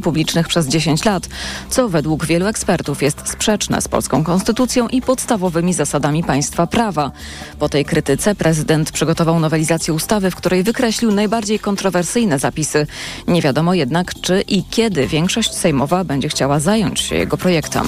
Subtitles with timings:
[0.00, 1.28] publicznych przez 10 lat,
[1.70, 7.12] co według wielu ekspertów jest sprzeczne z polską konstytucją i podstawowymi zasadami państwa prawa.
[7.58, 12.86] Po tej krytyce prezydent przygotował nowelizację ustawy, w której wykreślił najbardziej kontrowersyjne zapisy.
[13.28, 17.86] Nie wiadomo jednak, czy i kiedy większość sejmowa będzie chciała zająć się jego projektem.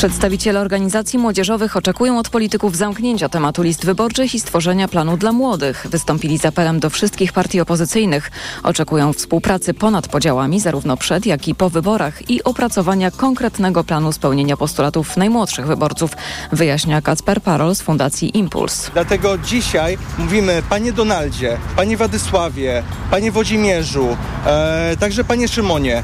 [0.00, 5.86] Przedstawiciele organizacji młodzieżowych oczekują od polityków zamknięcia tematu list wyborczych i stworzenia planu dla młodych.
[5.90, 8.30] Wystąpili z apelem do wszystkich partii opozycyjnych.
[8.62, 14.56] Oczekują współpracy ponad podziałami, zarówno przed, jak i po wyborach i opracowania konkretnego planu spełnienia
[14.56, 16.10] postulatów najmłodszych wyborców,
[16.52, 18.90] wyjaśnia Kacper Parol z Fundacji Impuls.
[18.92, 26.02] Dlatego dzisiaj mówimy, panie Donaldzie, panie Władysławie, panie Włodzimierzu, e, także panie Szymonie,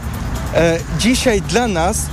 [0.99, 2.07] dzisiaj dla nas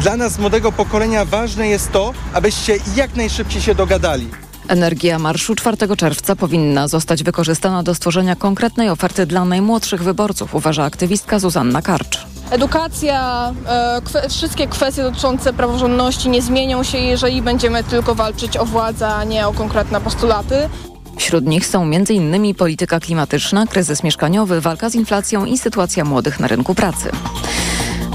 [0.00, 4.28] dla nas, młodego pokolenia, ważne jest to, abyście jak najszybciej się dogadali.
[4.68, 10.84] Energia marszu 4 czerwca powinna zostać wykorzystana do stworzenia konkretnej oferty dla najmłodszych wyborców, uważa
[10.84, 12.26] aktywistka Zuzanna Karcz.
[12.50, 18.64] Edukacja, e, kwe, wszystkie kwestie dotyczące praworządności nie zmienią się, jeżeli będziemy tylko walczyć o
[18.64, 20.68] władzę, a nie o konkretne postulaty.
[21.16, 22.54] Wśród nich są m.in.
[22.54, 27.10] polityka klimatyczna, kryzys mieszkaniowy, walka z inflacją i sytuacja młodych na rynku pracy.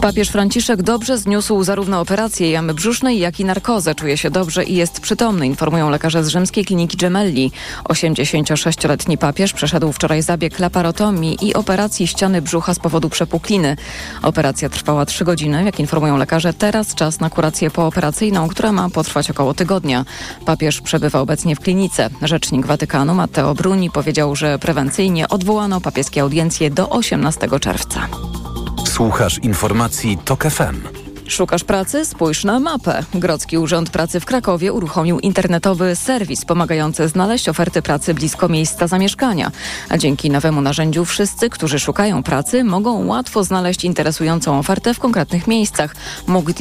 [0.05, 3.95] Papież Franciszek dobrze zniósł zarówno operację jamy brzusznej, jak i narkozę.
[3.95, 7.51] Czuje się dobrze i jest przytomny, informują lekarze z rzymskiej kliniki Gemelli.
[7.83, 13.77] 86-letni papież przeszedł wczoraj zabieg laparotomii i operacji ściany brzucha z powodu przepukliny.
[14.21, 15.63] Operacja trwała 3 godziny.
[15.63, 20.05] Jak informują lekarze, teraz czas na kurację pooperacyjną, która ma potrwać około tygodnia.
[20.45, 22.09] Papież przebywa obecnie w klinice.
[22.21, 28.07] Rzecznik Watykanu Matteo Bruni powiedział, że prewencyjnie odwołano papieskie audiencje do 18 czerwca.
[28.95, 30.94] Słuchasz informacji TOK FM.
[31.27, 32.05] Szukasz pracy?
[32.05, 33.03] Spójrz na mapę.
[33.13, 39.51] Grodzki Urząd Pracy w Krakowie uruchomił internetowy serwis pomagający znaleźć oferty pracy blisko miejsca zamieszkania.
[39.89, 45.47] A dzięki nowemu narzędziu wszyscy, którzy szukają pracy, mogą łatwo znaleźć interesującą ofertę w konkretnych
[45.47, 45.95] miejscach,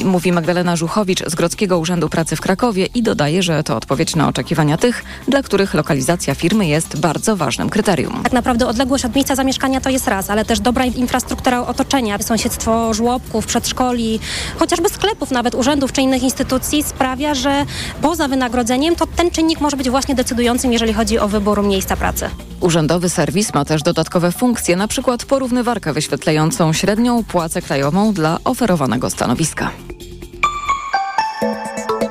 [0.03, 4.27] mówi Magdalena Żuchowicz z Grodzkiego Urzędu Pracy w Krakowie i dodaje, że to odpowiedź na
[4.27, 8.23] oczekiwania tych, dla których lokalizacja firmy jest bardzo ważnym kryterium.
[8.23, 12.93] Tak naprawdę odległość od miejsca zamieszkania to jest raz, ale też dobra infrastruktura otoczenia, sąsiedztwo
[12.93, 14.19] żłobków, przedszkoli,
[14.59, 17.65] chociażby sklepów, nawet urzędów czy innych instytucji sprawia, że
[18.01, 22.29] poza wynagrodzeniem to ten czynnik może być właśnie decydującym, jeżeli chodzi o wybór miejsca pracy.
[22.61, 29.09] Urzędowy serwis ma też dodatkowe funkcje, na przykład porównywarkę wyświetlającą średnią płacę krajową dla oferowanego
[29.09, 29.71] stanowiska.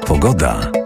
[0.06, 0.84] Pogoda.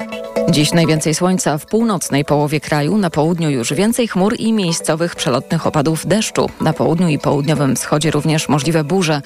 [0.51, 5.67] Dziś najwięcej słońca w północnej połowie kraju, na południu już więcej chmur i miejscowych przelotnych
[5.67, 6.51] opadów deszczu.
[6.61, 9.23] Na południu i południowym wschodzie również możliwe burze,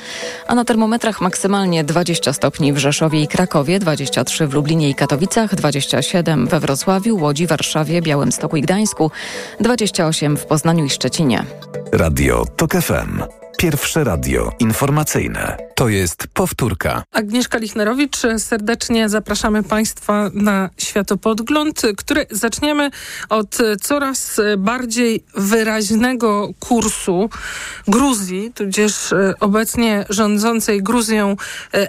[0.47, 5.55] a na termometrach maksymalnie 20 stopni w Rzeszowie i Krakowie, 23 w Lublinie i Katowicach,
[5.55, 9.11] 27 we Wrocławiu, Łodzi, Warszawie, Białymstoku i Gdańsku,
[9.61, 11.44] 28 w Poznaniu i Szczecinie.
[11.93, 13.41] Radio TOK FM.
[13.62, 15.56] Pierwsze radio informacyjne.
[15.75, 17.03] To jest powtórka.
[17.12, 22.91] Agnieszka Lichnerowicz, serdecznie zapraszamy Państwa na światopodgląd, który zaczniemy
[23.28, 27.31] od coraz bardziej wyraźnego kursu
[27.89, 28.95] Gruzji, tudzież
[29.41, 31.37] obecnie rządzącej Gruzją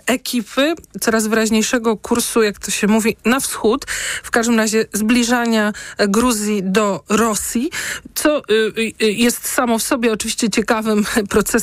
[0.06, 3.86] ekipy, coraz wyraźniejszego kursu, jak to się mówi, na wschód.
[4.24, 5.74] W każdym razie zbliżania
[6.08, 7.70] Gruzji do Rosji,
[8.16, 8.42] co
[9.00, 11.63] jest samo w sobie oczywiście ciekawym procesem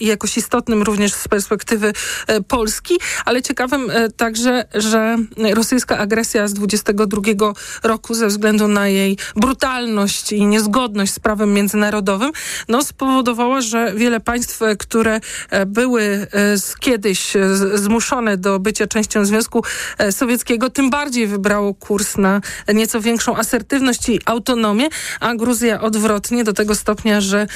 [0.00, 1.92] i jakoś istotnym również z perspektywy
[2.26, 5.16] e, Polski, ale ciekawym e, także, że
[5.54, 7.22] rosyjska agresja z 22
[7.82, 12.32] roku ze względu na jej brutalność i niezgodność z prawem międzynarodowym,
[12.68, 15.20] no spowodowała, że wiele państw, e, które
[15.66, 16.26] były
[16.80, 17.32] kiedyś
[17.74, 19.64] zmuszone do bycia częścią Związku
[20.10, 22.40] Sowieckiego, tym bardziej wybrało kurs na
[22.74, 24.88] nieco większą asertywność i autonomię,
[25.20, 27.46] a Gruzja odwrotnie do tego stopnia, że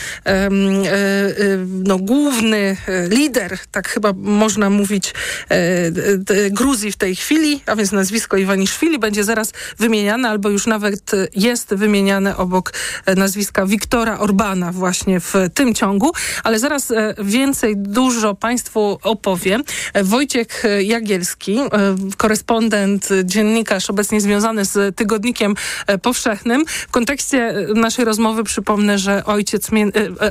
[1.84, 2.76] no, główny
[3.08, 5.14] lider, tak chyba można mówić
[5.48, 11.10] e, Gruzji w tej chwili, a więc nazwisko Iwaniszwili będzie zaraz wymieniane, albo już nawet
[11.34, 12.72] jest wymieniane obok
[13.16, 16.12] nazwiska Wiktora Orbana właśnie w tym ciągu,
[16.44, 19.62] ale zaraz e, więcej dużo Państwu opowiem.
[20.02, 21.68] Wojciech Jagielski, e,
[22.16, 25.54] korespondent, dziennikarz obecnie związany z Tygodnikiem
[26.02, 26.64] Powszechnym.
[26.66, 29.70] W kontekście naszej rozmowy przypomnę, że ojciec,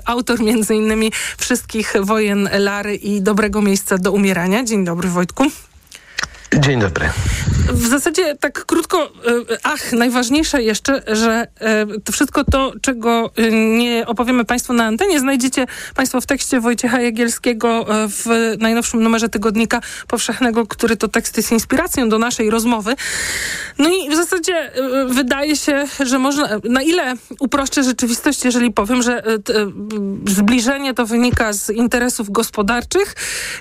[0.06, 4.64] autor między innymi wszystkich wojen Lary i Dobrego miejsca do umierania.
[4.64, 5.44] Dzień dobry Wojtku.
[6.60, 7.10] Dzień dobry.
[7.74, 9.12] w zasadzie tak krótko,
[9.64, 11.48] ach, najważniejsze jeszcze, że
[12.04, 13.32] to wszystko to, czego
[13.78, 15.66] nie opowiemy Państwu na antenie, znajdziecie
[15.96, 22.10] Państwo w tekście Wojciecha Jagielskiego w najnowszym numerze Tygodnika Powszechnego, który to tekst jest inspiracją
[22.10, 22.96] do naszej rozmowy.
[23.78, 24.72] No i w zasadzie
[25.08, 29.24] wydaje się, że można, na ile uproszczę rzeczywistość, jeżeli powiem, że
[30.28, 33.16] zbliżenie to wynika z interesów gospodarczych,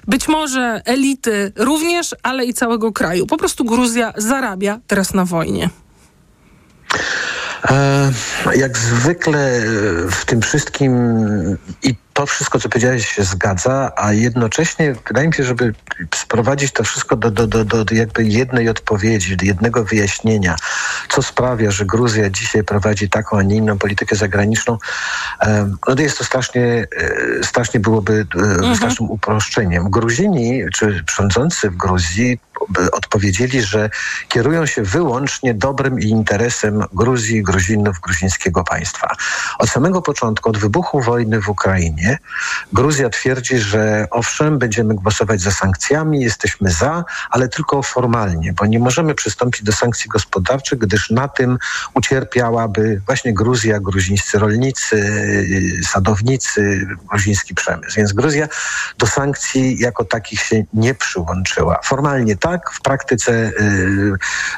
[0.07, 3.27] być może elity również, ale i całego kraju.
[3.27, 5.71] Po prostu Gruzja zarabia teraz na wojnie.
[7.71, 8.13] E,
[8.55, 9.61] jak zwykle
[10.11, 10.93] w tym wszystkim
[11.83, 15.75] i to wszystko, co powiedziałeś, się zgadza, a jednocześnie wydaje mi się, żeby
[16.15, 20.57] sprowadzić to wszystko do, do, do, do jakby jednej odpowiedzi, do jednego wyjaśnienia,
[21.09, 24.79] co sprawia, że Gruzja dzisiaj prowadzi taką, a nie inną politykę zagraniczną,
[25.89, 26.87] no to jest to strasznie,
[27.41, 28.77] e, strasznie byłoby e, mhm.
[28.77, 29.91] strasznym uproszczeniem.
[29.91, 32.39] Gruzini, czy rządzący w Gruzji
[32.93, 33.91] odpowiedzieli, że
[34.29, 39.09] kierują się wyłącznie dobrem i interesem Gruzji, Gruzinów, gruzińskiego państwa.
[39.59, 42.19] Od samego początku, od wybuchu wojny w Ukrainie,
[42.73, 48.79] Gruzja twierdzi, że owszem, będziemy głosować za sankcjami, jesteśmy za, ale tylko formalnie, bo nie
[48.79, 51.59] możemy przystąpić do sankcji gospodarczych, gdyż na tym
[51.95, 55.15] ucierpiałaby właśnie Gruzja, gruzińscy rolnicy,
[55.83, 57.97] sadownicy, gruziński przemysł.
[57.97, 58.49] Więc Gruzja
[58.99, 61.81] do sankcji jako takich się nie przyłączyła.
[61.85, 64.13] Formalnie tak, w praktyce y,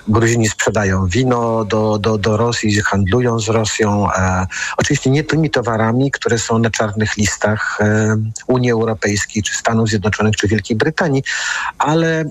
[0.08, 4.08] Gruzini sprzedają wino do, do, do Rosji, handlują z Rosją.
[4.76, 8.16] Oczywiście nie tymi towarami, które są na czarnych listach e,
[8.46, 11.22] Unii Europejskiej, czy Stanów Zjednoczonych, czy Wielkiej Brytanii,
[11.78, 12.30] ale mm,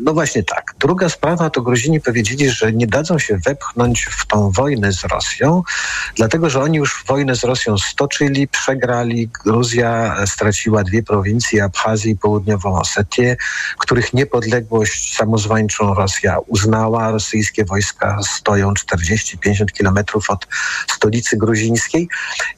[0.00, 0.74] no właśnie tak.
[0.80, 5.62] Druga sprawa to Gruzini powiedzieli, że nie dadzą się wepchnąć w tą wojnę z Rosją,
[6.16, 9.30] dlatego że oni już wojnę z Rosją stoczyli, przegrali.
[9.44, 13.36] Gruzja straciła dwie prowincje, Abchazję i Południową Osetię,
[13.78, 17.10] których niepodległość samozwańczą Rosja uznała.
[17.10, 20.46] Rosyjskie wojska stoją 40-50 kilometrów od
[20.90, 22.08] stolicy gruzińskiej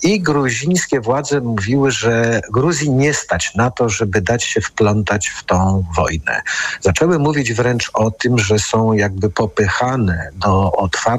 [0.03, 5.45] i gruzińskie władze mówiły, że Gruzji nie stać na to, żeby dać się wplątać w
[5.45, 6.43] tą wojnę.
[6.81, 10.73] Zaczęły mówić wręcz o tym, że są jakby popychane do,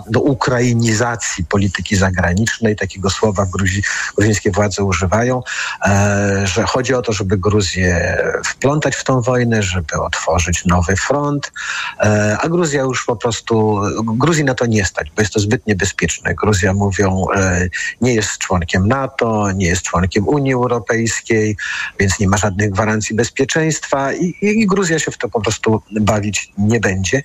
[0.07, 3.83] do ukrainizacji polityki zagranicznej, takiego słowa Gruzi,
[4.15, 5.43] gruzińskie władze używają,
[5.85, 11.51] e, że chodzi o to, żeby Gruzję wplątać w tą wojnę, żeby otworzyć nowy front,
[11.99, 15.67] e, a Gruzja już po prostu, Gruzji na to nie stać, bo jest to zbyt
[15.67, 16.35] niebezpieczne.
[16.35, 17.69] Gruzja mówią, e,
[18.01, 21.57] nie jest członkiem NATO, nie jest członkiem Unii Europejskiej,
[21.99, 26.53] więc nie ma żadnych gwarancji bezpieczeństwa i, i Gruzja się w to po prostu bawić
[26.57, 27.21] nie będzie.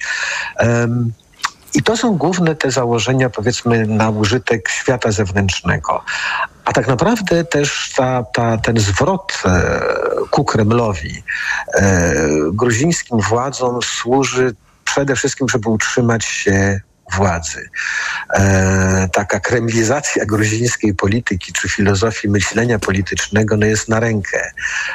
[1.74, 6.04] I to są główne te założenia, powiedzmy, na użytek świata zewnętrznego.
[6.64, 9.70] A tak naprawdę też ta, ta, ten zwrot e,
[10.30, 11.22] ku Kremlowi
[11.74, 12.12] e,
[12.52, 14.54] gruzińskim władzom służy
[14.84, 16.80] przede wszystkim, żeby utrzymać się
[17.12, 17.68] władzy.
[18.34, 24.50] E, taka kremlizacja gruzińskiej polityki czy filozofii myślenia politycznego no jest na rękę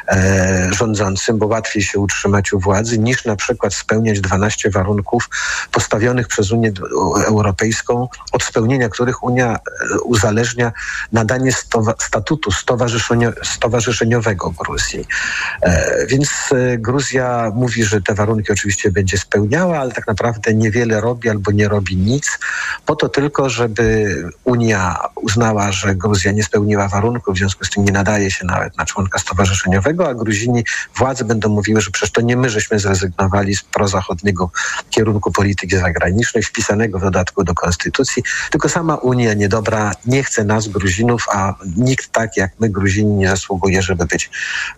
[0.07, 5.29] e, rządzącym, bo łatwiej się utrzymać u władzy niż na przykład spełniać 12 warunków
[5.71, 6.71] postawionych przez Unię
[7.25, 10.71] Europejską, od spełnienia których Unia e, uzależnia
[11.11, 11.51] nadanie
[11.99, 12.51] statutu
[13.43, 15.07] stowarzyszeniowego Gruzji.
[15.61, 21.01] E, więc e, Gruzja mówi, że te warunki oczywiście będzie spełniała, ale tak naprawdę niewiele
[21.01, 22.39] robi albo nie robi nic,
[22.85, 27.85] po to tylko, żeby Unia uznała, że Gruzja nie spełniła warunków, w związku z tym
[27.85, 30.63] nie nadaje się nawet na członka stowarzyszeniowego, a Gruzini,
[30.97, 34.51] władze będą mówiły, że przecież to nie my żeśmy zrezygnowali z prozachodniego
[34.89, 40.67] kierunku polityki zagranicznej, wpisanego w dodatku do konstytucji, tylko sama Unia niedobra nie chce nas,
[40.67, 44.29] Gruzinów, a nikt tak jak my, Gruzini, nie zasługuje, żeby być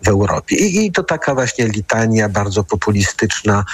[0.02, 0.56] w Europie.
[0.56, 3.64] I, i to taka właśnie litania bardzo populistyczna,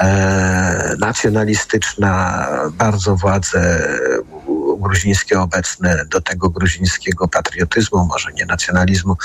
[0.00, 3.88] e, nacjonalistyczna, bardzo bardzo władze
[4.78, 9.16] gruzińskie obecne do tego gruzińskiego patriotyzmu, może nie nacjonalizmu,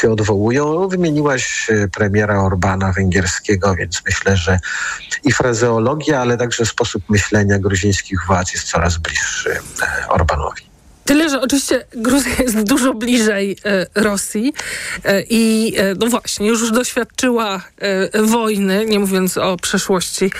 [0.00, 0.88] się odwołują.
[0.88, 4.58] Wymieniłaś e, premiera Orbana węgierskiego, więc myślę, że
[5.24, 9.50] i frazeologia, ale także sposób myślenia gruzińskich władz jest coraz bliższy
[9.82, 10.65] e, Orbanowi.
[11.06, 14.52] Tyle, że oczywiście Gruzja jest dużo bliżej e, Rosji
[15.04, 17.62] e, i e, no właśnie, już doświadczyła
[18.14, 20.30] wojny, nie mówiąc o przeszłości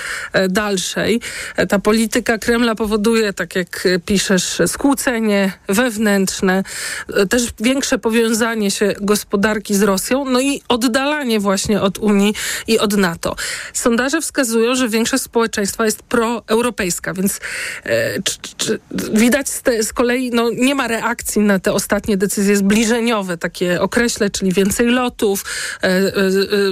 [0.48, 1.20] dalszej.
[1.68, 6.64] Ta polityka Kremla powoduje, tak jak piszesz, skłócenie wewnętrzne,
[7.30, 12.34] też większe powiązanie się gospodarki z Rosją, no i oddalanie właśnie od Unii
[12.66, 13.36] i od NATO.
[13.72, 17.40] Sondaże wskazują, że większość społeczeństwa jest proeuropejska, więc
[19.12, 23.80] widać z, te, z kolei no, nie ma reakcji na te ostatnie decyzje zbliżeniowe, takie
[23.80, 25.44] określę, czyli więcej lotów,
[25.82, 26.12] e, e,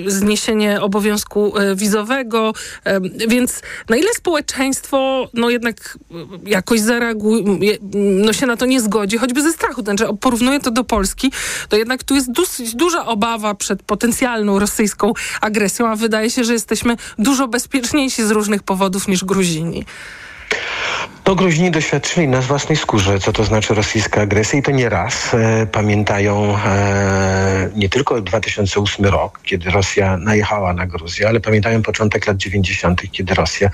[0.06, 2.52] zniesienie obowiązku wizowego,
[3.28, 5.98] więc na ile społeczeństwo no jednak
[6.46, 7.78] jakoś zareaguje,
[8.24, 11.32] no się na to nie zgodzi, choćby ze strachu, znaczy porównuję to do Polski,
[11.68, 16.52] to jednak tu jest dosyć duża obawa przed potencjalną rosyjską agresją, a wydaje się, że
[16.52, 19.84] jesteśmy dużo bezpieczniejsi z różnych powodów niż Gruzini.
[21.26, 25.34] No, Gruzini doświadczyli na własnej skórze, co to znaczy rosyjska agresja i to nie raz.
[25.34, 32.26] E, pamiętają e, nie tylko 2008 rok, kiedy Rosja najechała na Gruzję, ale pamiętają początek
[32.26, 33.70] lat 90., kiedy Rosja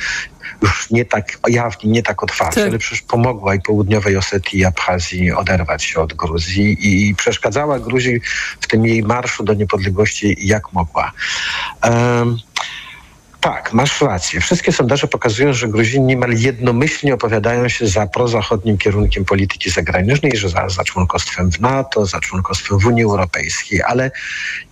[0.63, 2.69] już nie tak jawnie, nie tak otwarcie, tak.
[2.69, 8.21] ale przecież pomogła i południowej Osetii i Abchazji oderwać się od Gruzji i przeszkadzała Gruzji
[8.61, 11.13] w tym jej marszu do niepodległości jak mogła.
[11.85, 12.39] Um,
[13.41, 14.41] tak, masz rację.
[14.41, 20.49] Wszystkie sondaże pokazują, że Gruzini niemal jednomyślnie opowiadają się za prozachodnim kierunkiem polityki zagranicznej, że
[20.49, 24.11] za, za członkostwem w NATO, za członkostwem w Unii Europejskiej, ale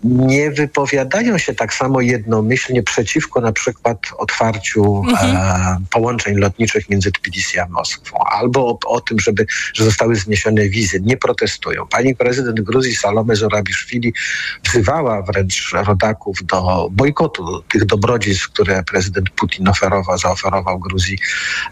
[0.04, 5.36] nie wypowiadają się tak samo jednomyślnie przeciwko na przykład otwarciu mhm.
[5.36, 10.68] e, połączeń lotniczych między Tbilisi a Moskwą, albo o, o, tym, żeby, że zostały zniesione
[10.68, 11.00] wizy.
[11.00, 11.86] Nie protestują.
[11.86, 14.14] Pani prezydent Gruzji Salome Zorabiszwili
[14.64, 21.18] wzywała wręcz rodaków do bojkotu tych dobrodziejstw, które prezydent Putin oferował, zaoferował Gruzji,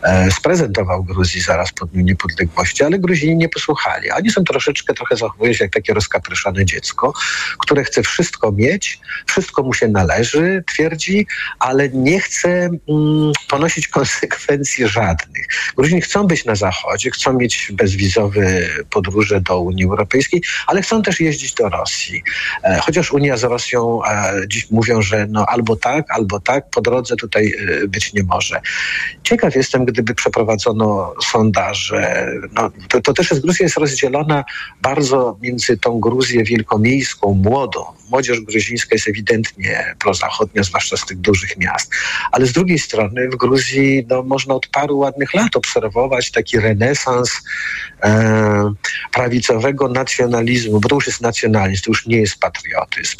[0.02, 4.10] e, sprezentował Gruzji zaraz po Dniu Niepodległości, ale Gruzini nie posłuchali.
[4.10, 7.12] Oni są troszeczkę, trochę zachowują się jak takie rozkapryszane dziecko,
[7.58, 11.26] które chce wszystko mieć, wszystko mu się należy, twierdzi,
[11.58, 15.46] ale nie chce mm, ponosić konsekwencji żadnych.
[15.76, 18.46] Gruzini chcą być na Zachodzie, chcą mieć bezwizowe
[18.90, 22.22] podróże do Unii Europejskiej, ale chcą też jeździć do Rosji.
[22.64, 26.80] E, chociaż Unia z Rosją e, dziś mówią, że no albo tak, albo tak, po
[26.80, 28.60] drodze tutaj y, być nie może.
[29.22, 32.32] Ciekaw jestem, gdyby przeprowadzono sondaże.
[32.52, 34.44] No, to, to też jest, Gruzja jest rozdzielona
[34.82, 37.84] bardzo między tą Gruzję wielkomiejską, młodą.
[38.10, 41.92] Młodzież gruzińska jest ewidentnie prozachodnia, zwłaszcza z tych dużych miast.
[42.32, 47.30] Ale z drugiej strony w Gruzji no, można od paru ładnych lat obserwować taki renesans
[48.02, 48.72] e,
[49.12, 53.16] prawicowego nacjonalizmu, bo to już jest nacjonalizm, to już nie jest patriotyzm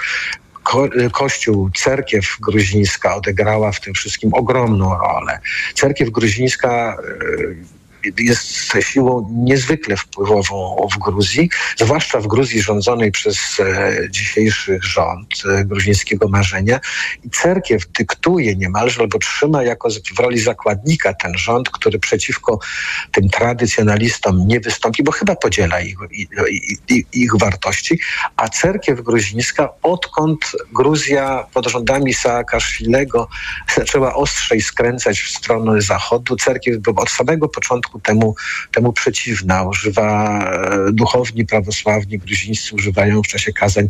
[0.67, 5.39] ko Kościół, cerkiew gruzińska odegrała w tym wszystkim ogromną rolę.
[5.75, 7.76] Cerkiew gruzińska e,
[8.19, 15.65] jest siłą niezwykle wpływową w Gruzji, zwłaszcza w Gruzji rządzonej przez e, dzisiejszy rząd e,
[15.65, 16.81] gruzińskiego marzenia.
[17.25, 22.59] I cerkiew dyktuje niemalże albo trzyma jako w roli zakładnika ten rząd, który przeciwko
[23.13, 25.97] tym tradycjonalistom nie wystąpi, bo chyba podziela ich,
[26.89, 28.01] ich, ich wartości,
[28.37, 33.29] a cerkiew gruzińska, odkąd Gruzja pod rządami Saakaszwilego
[33.75, 38.35] zaczęła ostrzej skręcać w stronę zachodu, cerkiew od samego początku temu,
[38.73, 39.63] temu przeciwna.
[39.63, 40.41] Używa
[40.89, 43.89] e, duchowni prawosławni gruzińscy używają w czasie kazań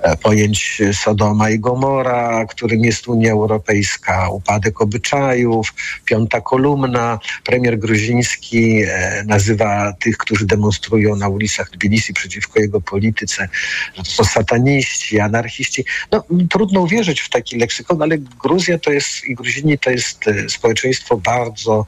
[0.00, 7.18] e, pojęć Sodoma i Gomora, którym jest Unia Europejska, upadek obyczajów, piąta kolumna.
[7.44, 13.48] Premier gruziński e, nazywa tych, którzy demonstrują na ulicach Tbilisi przeciwko jego polityce,
[13.94, 15.84] że to są sataniści, anarchiści.
[16.12, 21.16] No, trudno uwierzyć w taki leksykon, ale Gruzja to jest i Gruzini to jest społeczeństwo
[21.16, 21.86] bardzo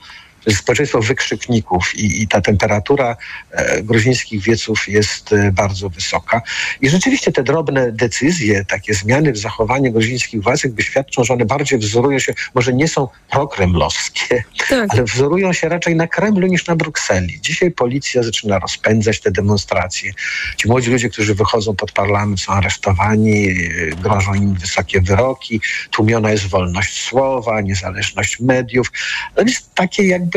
[0.55, 3.17] społeczeństwo wykrzykników i, i ta temperatura
[3.50, 6.43] e, gruzińskich wieców jest e, bardzo wysoka.
[6.81, 11.45] I rzeczywiście te drobne decyzje, takie zmiany w zachowaniu gruzińskich władz jakby świadczą, że one
[11.45, 14.87] bardziej wzorują się, może nie są prokremlowskie, tak.
[14.88, 17.41] ale wzorują się raczej na Kremlu niż na Brukseli.
[17.41, 20.12] Dzisiaj policja zaczyna rozpędzać te demonstracje.
[20.57, 23.55] Ci młodzi ludzie, którzy wychodzą pod parlament są aresztowani, e,
[24.03, 25.61] grożą im wysokie wyroki,
[25.91, 28.93] tłumiona jest wolność słowa, niezależność mediów.
[29.35, 30.36] To jest takie jakby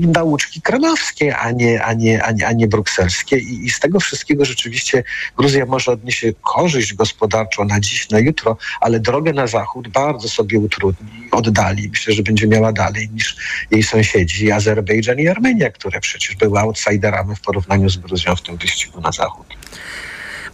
[0.00, 3.38] nauczki kremlowskie, a nie, a nie, a nie, a nie brukselskie.
[3.38, 5.04] I, I, z tego wszystkiego rzeczywiście
[5.36, 10.58] Gruzja może odnieść korzyść gospodarczą na dziś, na jutro, ale drogę na zachód bardzo sobie
[10.58, 11.88] utrudni, oddali.
[11.88, 13.36] Myślę, że będzie miała dalej niż
[13.70, 18.56] jej sąsiedzi Azerbejdżan i Armenia, które przecież były outsiderami w porównaniu z Gruzją w tym
[18.56, 19.61] wyścigu na zachód.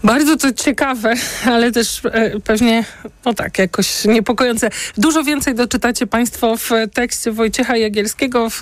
[0.05, 1.15] Bardzo to ciekawe,
[1.45, 2.85] ale też e, pewnie,
[3.25, 4.71] no tak, jakoś niepokojące.
[4.97, 8.61] Dużo więcej doczytacie Państwo w tekście Wojciecha Jagielskiego w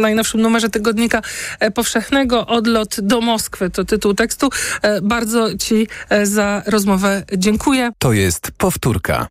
[0.00, 1.22] najnowszym numerze Tygodnika
[1.60, 2.46] e, Powszechnego.
[2.46, 4.50] Odlot do Moskwy to tytuł tekstu.
[4.82, 5.88] E, bardzo Ci
[6.22, 7.90] za rozmowę dziękuję.
[7.98, 9.26] To jest powtórka.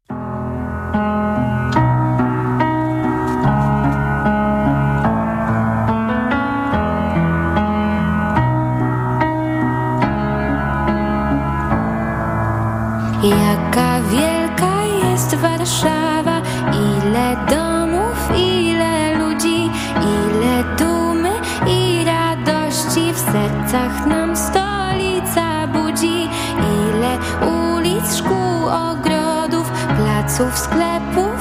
[15.66, 16.42] Warszawa,
[16.74, 19.70] ile domów, ile ludzi,
[20.14, 21.32] ile dumy
[21.68, 26.30] i radości w sercach nam stolica budzi.
[26.74, 27.18] Ile
[27.48, 31.35] ulic, szkół, ogrodów, placów, sklepów,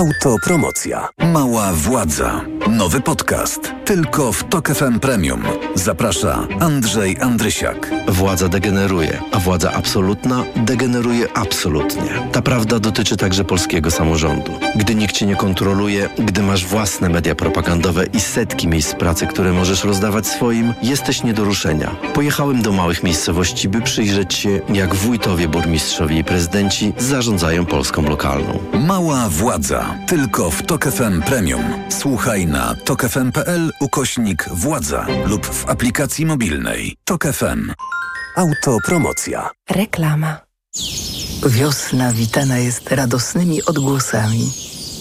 [0.00, 1.08] Autopromocja.
[1.18, 2.40] Mała władza.
[2.70, 3.79] Nowy podcast.
[3.90, 5.42] Tylko w Tok FM Premium.
[5.74, 7.90] Zaprasza Andrzej Andrysiak.
[8.08, 12.10] Władza degeneruje, a władza absolutna degeneruje absolutnie.
[12.32, 14.52] Ta prawda dotyczy także polskiego samorządu.
[14.76, 19.52] Gdy nikt cię nie kontroluje, gdy masz własne media propagandowe i setki miejsc pracy, które
[19.52, 21.96] możesz rozdawać swoim, jesteś nie do ruszenia.
[22.14, 28.58] Pojechałem do małych miejscowości, by przyjrzeć się, jak wójtowie, burmistrzowie i prezydenci zarządzają Polską lokalną.
[28.86, 29.94] Mała władza.
[30.06, 31.62] Tylko w Tok FM Premium.
[31.88, 36.96] Słuchaj na tokefm.pl ukośnik władza lub w aplikacji mobilnej.
[37.04, 37.72] Tok FM.
[38.36, 39.50] Autopromocja.
[39.70, 40.40] Reklama.
[41.46, 44.52] Wiosna witana jest radosnymi odgłosami.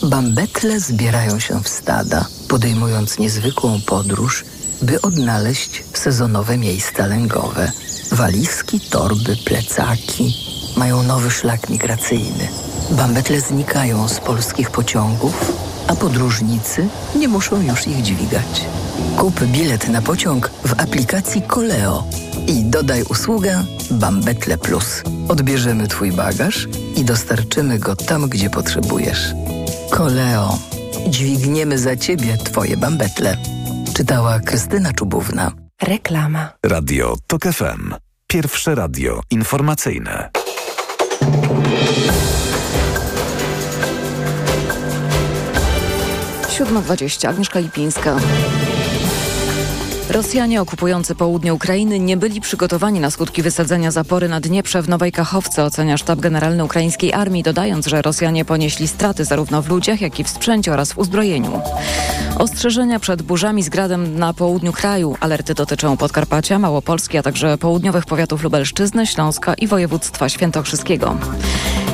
[0.04, 4.46] Bambetle zbierają się w stada, podejmując niezwykłą podróż,
[4.82, 7.72] by odnaleźć sezonowe miejsca lęgowe.
[8.12, 10.34] Walizki, torby, plecaki
[10.78, 12.48] mają nowy szlak migracyjny.
[12.92, 15.52] Bambetle znikają z polskich pociągów,
[15.90, 18.66] a podróżnicy nie muszą już ich dźwigać.
[19.18, 22.04] Kup bilet na pociąg w aplikacji Koleo
[22.48, 25.04] i dodaj usługę Bambetle Plus.
[25.28, 29.34] Odbierzemy Twój bagaż i dostarczymy go tam, gdzie potrzebujesz.
[29.90, 30.58] Koleo.
[31.08, 33.38] Dźwigniemy za Ciebie Twoje bambetle.
[33.94, 35.52] Czytała Krystyna Czubówna.
[35.82, 36.50] Reklama.
[36.66, 37.94] Radio Tok FM.
[38.28, 40.30] Pierwsze radio informacyjne.
[46.60, 47.30] Siódma dwadzieścia.
[47.30, 48.18] Agnieszka Lipińska.
[50.10, 55.12] Rosjanie okupujący południe Ukrainy nie byli przygotowani na skutki wysadzenia zapory na Dnieprze w Nowej
[55.12, 60.20] Kachowce, ocenia sztab generalny ukraińskiej armii, dodając, że Rosjanie ponieśli straty zarówno w ludziach, jak
[60.20, 61.62] i w sprzęcie oraz w uzbrojeniu.
[62.38, 65.18] Ostrzeżenia przed burzami z gradem na południu kraju.
[65.20, 71.18] Alerty dotyczą Podkarpacia, Małopolski, a także południowych powiatów Lubelszczyzny, Śląska i województwa świętokrzyskiego.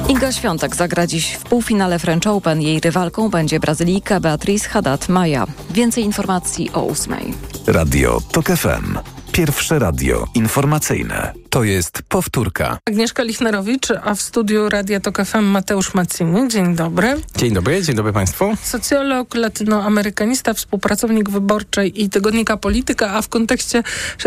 [0.09, 2.61] Iga Świątek zagra dziś w półfinale French Open.
[2.61, 5.47] Jej rywalką będzie Brazylijka Beatriz Haddad Maja.
[5.69, 7.33] Więcej informacji o ósmej.
[7.67, 8.97] Radio Tok FM.
[9.31, 11.44] Pierwsze radio informacyjne.
[11.55, 12.77] To jest powtórka.
[12.89, 16.47] Agnieszka Lichnerowicz, a w studiu Radia Tok FM Mateusz Macini.
[16.47, 17.21] Dzień dobry.
[17.37, 18.57] Dzień dobry, dzień dobry Państwu.
[18.63, 23.83] Socjolog, latynoamerykanista, współpracownik wyborczej i tygodnika Polityka, a w kontekście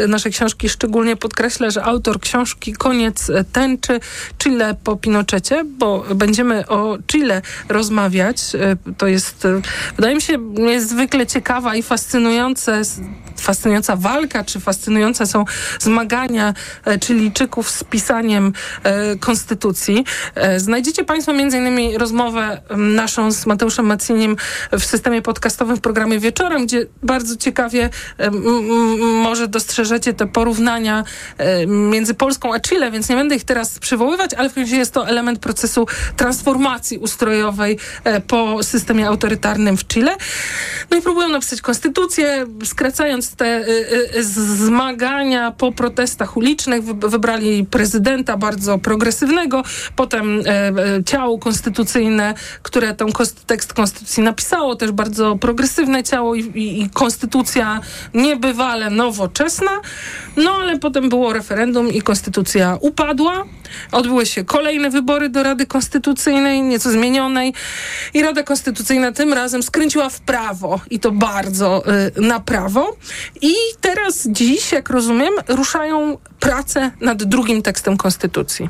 [0.08, 4.00] naszej książki szczególnie podkreślę, że autor książki Koniec tęczy
[4.38, 8.42] Chile po Pinochecie, bo będziemy o Chile rozmawiać.
[8.98, 9.46] To jest,
[9.96, 12.82] wydaje mi się, niezwykle ciekawa i fascynujące,
[13.36, 15.44] fascynująca walka, czy fascynujące są
[15.78, 16.54] zmagania
[17.18, 18.52] Chilijczyków z pisaniem
[18.82, 20.04] e, konstytucji.
[20.34, 24.36] E, znajdziecie Państwo innymi rozmowę naszą z Mateuszem Maciniem
[24.72, 28.30] w systemie podcastowym w programie Wieczorem, gdzie bardzo ciekawie e,
[29.00, 31.04] może dostrzeżecie te porównania
[31.38, 34.94] e, między Polską a Chile, więc nie będę ich teraz przywoływać, ale w razie jest
[34.94, 40.16] to element procesu transformacji ustrojowej e, po systemie autorytarnym w Chile.
[40.90, 43.64] No i próbują napisać konstytucję, skracając te
[44.20, 49.62] zmagania po protestach ulicznych, wybrali prezydenta bardzo progresywnego,
[49.96, 53.08] potem e, e, ciało konstytucyjne, które ten
[53.46, 57.80] tekst konstytucji napisało, też bardzo progresywne ciało i, i, i konstytucja
[58.14, 59.70] niebywale nowoczesna.
[60.36, 63.44] No ale potem było referendum i konstytucja upadła.
[63.92, 67.54] Odbyły się kolejne wybory do Rady Konstytucyjnej, nieco zmienionej
[68.14, 71.82] i Rada Konstytucyjna tym razem skręciła w prawo i to bardzo
[72.16, 72.96] y, na prawo.
[73.42, 78.68] I teraz dziś, jak rozumiem, ruszają prace nad drugim tekstem Konstytucji.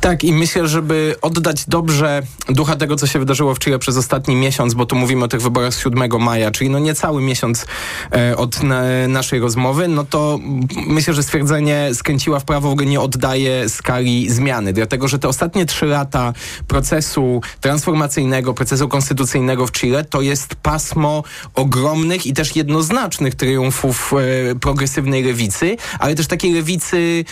[0.00, 4.36] Tak, i myślę, żeby oddać dobrze ducha tego, co się wydarzyło w Chile przez ostatni
[4.36, 7.66] miesiąc, bo tu mówimy o tych wyborach z 7 maja, czyli no niecały miesiąc
[8.12, 10.38] e, od na, naszej rozmowy, no to
[10.86, 15.28] myślę, że stwierdzenie skręciła w prawo w ogóle nie oddaje skali zmiany, dlatego że te
[15.28, 16.32] ostatnie trzy lata
[16.68, 21.22] procesu transformacyjnego, procesu konstytucyjnego w Chile to jest pasmo
[21.54, 24.12] ogromnych i też jednoznacznych triumfów
[24.50, 27.24] e, progresywnej lewicy, ale też takiej lewicy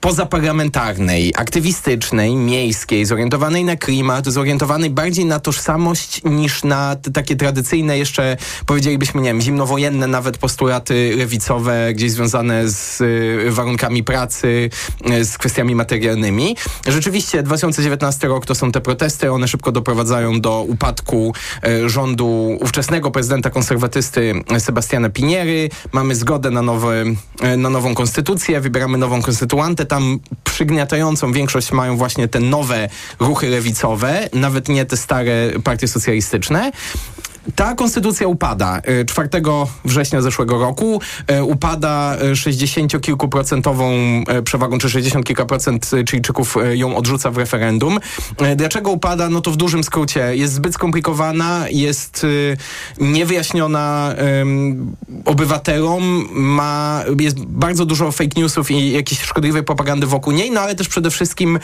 [0.00, 8.36] pozaparlamentarnej, aktywistycznej, miejskiej, zorientowanej na klimat, zorientowanej bardziej na tożsamość niż na takie tradycyjne jeszcze,
[8.66, 14.70] powiedzielibyśmy, nie wiem, zimnowojenne nawet postulaty lewicowe, gdzieś związane z y, warunkami pracy,
[15.10, 16.56] y, z kwestiami materialnymi.
[16.86, 21.34] Rzeczywiście 2019 rok to są te protesty, one szybko doprowadzają do upadku
[21.66, 25.68] y, rządu ówczesnego prezydenta konserwatysty Sebastiana Piniery.
[25.92, 27.04] Mamy zgodę na, nowe,
[27.56, 32.88] na nową konstytucję, wybieramy nową konstytuantę, tam przygniatającą większość mają właśnie te nowe
[33.20, 36.72] ruchy lewicowe, nawet nie te stare partie socjalistyczne.
[37.54, 39.40] Ta konstytucja upada 4 e,
[39.84, 41.00] września zeszłego roku.
[41.26, 43.84] E, upada 60-kilkuprocentową
[44.28, 47.98] e, przewagą, czy 60 kilka procent Chilijczyków ją odrzuca w referendum.
[48.56, 49.28] Dlaczego upada?
[49.28, 52.26] No to w dużym skrócie jest zbyt skomplikowana, jest
[53.00, 54.14] niewyjaśniona
[55.24, 60.74] obywatelom, ma, jest bardzo dużo fake newsów i jakiejś szkodliwej propagandy wokół niej, no ale
[60.74, 61.58] też przede wszystkim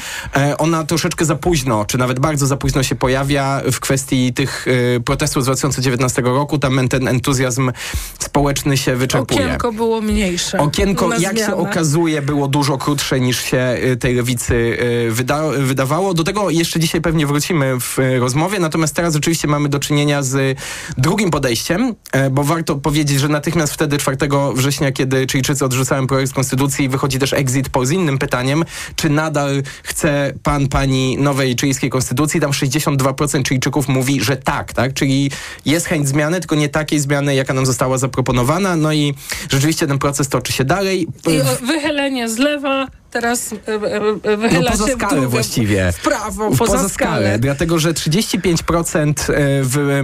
[0.59, 4.67] ona troszeczkę za późno, czy nawet bardzo za późno się pojawia w kwestii tych
[5.05, 7.73] protestów z 2000 2019 roku tam ten entuzjazm
[8.19, 9.45] społeczny się wyczerpuje.
[9.45, 10.59] Okienko było mniejsze.
[10.59, 16.15] Okienko, jak się okazuje, było dużo krótsze niż się y, tej lewicy y, wyda wydawało.
[16.15, 20.23] Do tego jeszcze dzisiaj pewnie wrócimy w y, rozmowie, natomiast teraz rzeczywiście mamy do czynienia
[20.23, 20.59] z
[20.99, 21.95] drugim podejściem,
[22.31, 24.17] bo warto powiedzieć, że natychmiast wtedy 4
[24.55, 28.65] września, kiedy Chilijczycy odrzucałem projekt konstytucji, wychodzi też exit poll z innym pytaniem,
[28.97, 32.41] czy nadal chce pan, pani nowej chilijskiej konstytucji.
[32.41, 34.95] Tam 62% Chilijczyków mówi, że tak, tak?
[34.95, 35.31] Czyli
[35.67, 38.77] jest chęć zmiany, tylko nie takiej zmiany, jaka nam została zaproponowana.
[38.77, 39.15] No i
[39.51, 41.03] rzeczywiście ten proces toczy się dalej.
[41.03, 45.93] I wychylenie z lewa teraz e, e, e, wychyla no poza się skalę w właściwie.
[45.93, 46.89] W prawo, poza, poza skalę.
[46.89, 47.39] skalę.
[47.39, 49.15] Dlatego, że 35%
[49.63, 50.01] w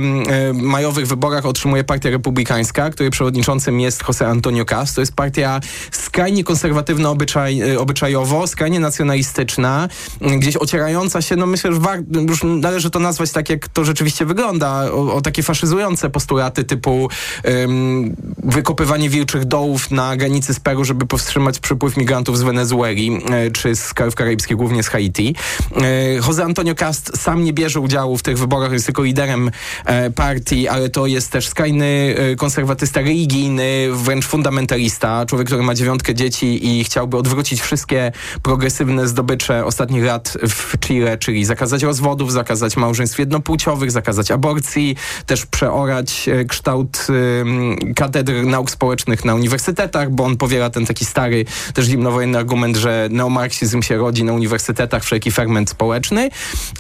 [0.55, 4.95] majowych wyborach otrzymuje Partia Republikańska, której przewodniczącym jest José Antonio Cast.
[4.95, 9.89] To jest partia skrajnie konserwatywna obyczaj, obyczajowo, skrajnie nacjonalistyczna,
[10.21, 11.81] gdzieś ocierająca się, no myślę, że
[12.29, 17.09] już należy to nazwać tak, jak to rzeczywiście wygląda, o, o takie faszyzujące postulaty typu
[17.45, 23.51] um, wykopywanie wilczych dołów na granicy z Peru, żeby powstrzymać przypływ migrantów z Wenezueli E,
[23.51, 25.35] czy z krajów karaibskich, głównie z Haiti.
[25.77, 29.51] E, Jose Antonio Cast sam nie bierze udziału w tych wyborach, jest tylko liderem
[29.85, 36.15] e, partii, ale to jest też skrajny konserwatysta religijny, wręcz fundamentalista, człowiek, który ma dziewiątkę
[36.15, 42.77] dzieci i chciałby odwrócić wszystkie progresywne zdobycze ostatnich lat w Chile, czyli zakazać rozwodów, zakazać
[42.77, 47.07] małżeństw jednopłciowych, zakazać aborcji, też przeorać kształt
[47.97, 52.90] katedr nauk społecznych na uniwersytetach, bo on powiela ten taki stary, też zimnowojenny argument, że
[52.91, 56.31] że neomarksizm się rodzi na uniwersytetach, wszelki ferment społeczny.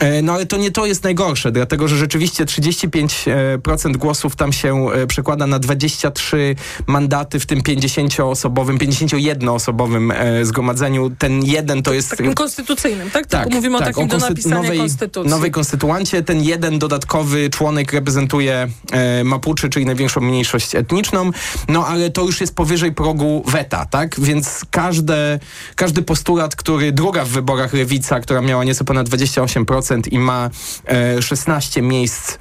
[0.00, 4.92] E, no ale to nie to jest najgorsze, dlatego że rzeczywiście 35% głosów tam się
[4.92, 11.10] e, przekłada na 23 mandaty w tym 50-osobowym, 51-osobowym e, zgromadzeniu.
[11.18, 12.10] Ten jeden to jest...
[12.10, 13.26] Takim konstytucyjnym, tak?
[13.26, 15.30] tak Tylko mówimy tak, o takim o do napisania nowej, konstytucji.
[15.30, 16.22] Nowej konstytuancie.
[16.22, 21.30] Ten jeden dodatkowy członek reprezentuje e, Mapuczy, czyli największą mniejszość etniczną.
[21.68, 24.20] No ale to już jest powyżej progu weta, tak?
[24.20, 25.38] Więc każde,
[25.76, 30.50] każdy każdy postulat, który druga w wyborach lewica, która miała nieco ponad 28% i ma
[30.86, 32.38] e, 16 miejsc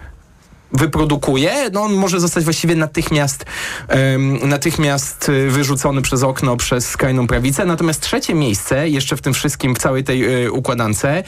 [0.71, 3.45] wyprodukuje, no on może zostać właściwie natychmiast,
[3.89, 7.65] um, natychmiast e, wyrzucony przez okno przez skrajną prawicę.
[7.65, 11.23] Natomiast trzecie miejsce, jeszcze w tym wszystkim, w całej tej y, układance, y,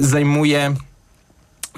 [0.00, 0.74] zajmuje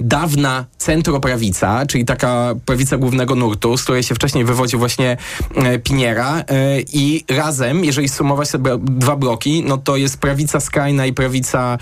[0.00, 5.16] dawna centroprawica, czyli taka prawica głównego nurtu, z której się wcześniej wywodził właśnie
[5.54, 11.06] e, Piniera e, i razem, jeżeli sumować te dwa bloki, no to jest prawica skrajna
[11.06, 11.78] i prawica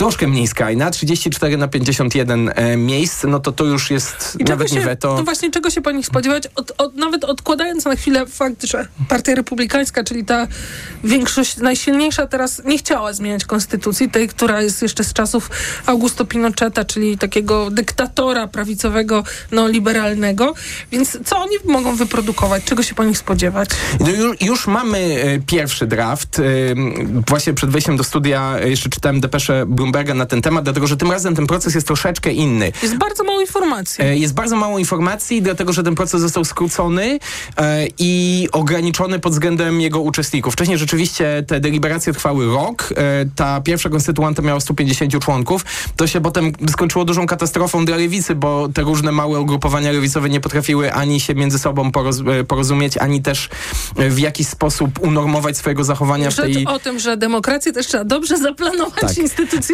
[0.00, 4.70] troszkę mniej skrajna, 34 na 51 e, miejsc, no to to już jest I nawet
[4.70, 5.16] się, nie weto.
[5.16, 8.86] To właśnie czego się po nich spodziewać, od, od, nawet odkładając na chwilę fakt, że
[9.08, 10.46] Partia Republikańska, czyli ta
[11.04, 15.50] większość najsilniejsza teraz nie chciała zmieniać konstytucji, tej, która jest jeszcze z czasów
[15.86, 20.54] Augusto Pinocheta, czyli takiego dyktatora prawicowego, neoliberalnego,
[20.92, 23.68] więc co oni mogą wyprodukować, czego się po nich spodziewać?
[24.00, 26.38] No już, już mamy e, pierwszy draft.
[26.38, 26.42] E,
[27.28, 30.96] właśnie przed wejściem do studia jeszcze czytałem depeszę Bloomberg Bloomberga na ten temat, dlatego że
[30.96, 32.72] tym razem ten proces jest troszeczkę inny.
[32.82, 34.04] Jest bardzo mało informacji.
[34.04, 37.18] E, Jest bardzo mało informacji, dlatego że ten proces został skrócony
[37.56, 40.52] e, i ograniczony pod względem jego uczestników.
[40.54, 42.88] Wcześniej rzeczywiście te deliberacje trwały rok.
[42.96, 45.64] E, ta pierwsza konstytuanta miała 150 członków.
[45.96, 50.40] To się potem skończyło dużą katastrofą dla lewicy, bo te różne małe ugrupowania lewicowe nie
[50.40, 52.16] potrafiły ani się między sobą poroz,
[52.48, 53.48] porozumieć, ani też
[53.96, 56.66] w jakiś sposób unormować swojego zachowania w Rzecz tej...
[56.66, 59.14] o tym, że demokrację też trzeba dobrze zaplanować Tak.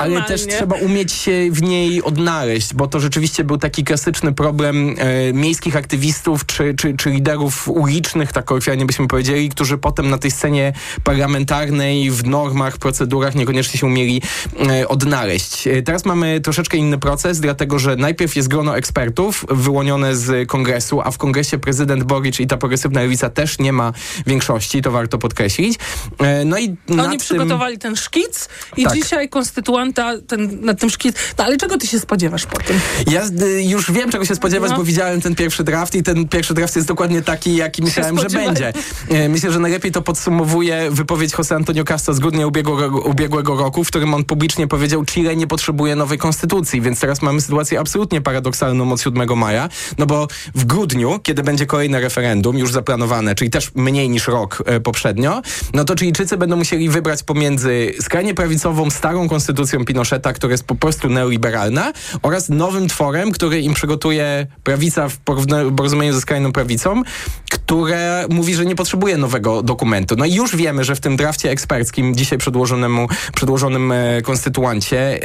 [0.01, 4.95] Ale też trzeba umieć się w niej odnaleźć, bo to rzeczywiście był taki klasyczny problem
[4.99, 10.19] e, miejskich aktywistów czy, czy, czy liderów ulicznych, tak kolokwialnie byśmy powiedzieli, którzy potem na
[10.19, 10.73] tej scenie
[11.05, 14.23] parlamentarnej, w normach, procedurach niekoniecznie się umieli
[14.71, 15.67] e, odnaleźć.
[15.67, 21.01] E, teraz mamy troszeczkę inny proces, dlatego że najpierw jest grono ekspertów wyłonione z kongresu,
[21.01, 23.93] a w kongresie prezydent Boric i ta progresywna lewica też nie ma
[24.27, 25.79] większości, to warto podkreślić.
[26.19, 28.95] E, no i Oni nad tym- przygotowali ten szkic i Tak.
[28.95, 29.29] dzisiaj
[29.93, 31.17] ten, na tym szkic...
[31.39, 32.81] No ale czego ty się spodziewasz po tym?
[33.11, 34.77] Ja y, już wiem, czego się spodziewać, No.
[34.77, 38.29] bo widziałem ten pierwszy draft i ten pierwszy draft jest dokładnie taki, jaki myślałem, że
[38.29, 38.73] będzie.
[39.09, 43.85] E, Myślę, że najlepiej to podsumowuje wypowiedź Jose Antonio Castro z grudnia ubiegłego, ubiegłego roku,
[43.85, 48.21] w którym on publicznie powiedział, Chile nie potrzebuje nowej konstytucji, więc teraz mamy sytuację absolutnie
[48.21, 49.69] paradoksalną od 7 maja,
[49.99, 54.63] no bo w grudniu, kiedy będzie kolejne referendum, już zaplanowane, czyli też mniej niż rok
[54.67, 55.43] e, poprzednio,
[55.75, 60.75] no to Chilijczycy będą musieli wybrać pomiędzy skrajnie prawicową, starą konstytucją Pinocheta, która jest po
[60.75, 65.19] prostu neoliberalna, oraz nowym tworem, który im przygotuje prawica w
[65.77, 67.03] porozumieniu ze skrajną prawicą,
[67.67, 70.15] które mówi, że nie potrzebuje nowego dokumentu.
[70.19, 75.21] No i już wiemy, że w tym drafcie eksperckim, dzisiaj przedłożonemu, przedłożonym e, konstytuancie,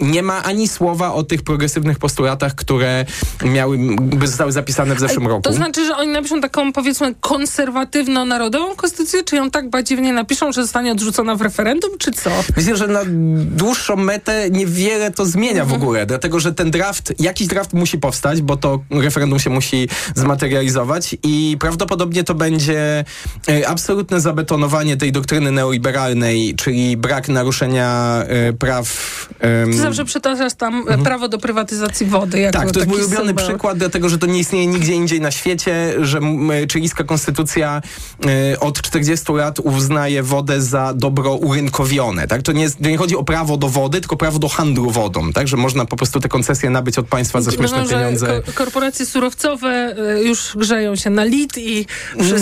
[0.00, 3.04] nie ma ani słowa o tych progresywnych postulatach, które
[3.44, 5.42] miały, by zostały zapisane w zeszłym roku.
[5.42, 10.62] To znaczy, że oni napiszą taką, powiedzmy, konserwatywno-narodową konstytucję, czy ją tak badziewnie napiszą, że
[10.62, 12.30] zostanie odrzucona w referendum, czy co?
[12.56, 13.00] Myślę, że na
[13.56, 18.42] dłuższą metę niewiele to zmienia w ogóle, dlatego że ten draft, jakiś draft musi powstać,
[18.42, 21.83] bo to referendum się musi zmaterializować i prawdopodobnie
[22.24, 23.04] to będzie
[23.48, 29.23] e, absolutne zabetonowanie tej doktryny neoliberalnej, czyli brak naruszenia e, praw.
[29.40, 32.38] Ty zawsze przytaczasz tam e, prawo do prywatyzacji wody.
[32.38, 32.66] Jako Mhm.
[32.66, 33.44] tak, to jest mój ulubiony symbol.
[33.44, 37.82] przykład, dlatego że to nie istnieje nigdzie indziej na świecie, że m, chilijska konstytucja
[38.52, 42.26] e, od 40 lat uznaje wodę za dobro urynkowione.
[42.26, 42.42] Tak?
[42.42, 45.32] To, nie jest, nie chodzi o prawo do wody, tylko prawo do handlu wodą.
[45.32, 45.48] Tak?
[45.48, 48.42] Że można po prostu te koncesje nabyć od państwa za śmieszne że pieniądze.
[48.46, 51.86] ko- korporacje surowcowe e, już grzeją się na lit i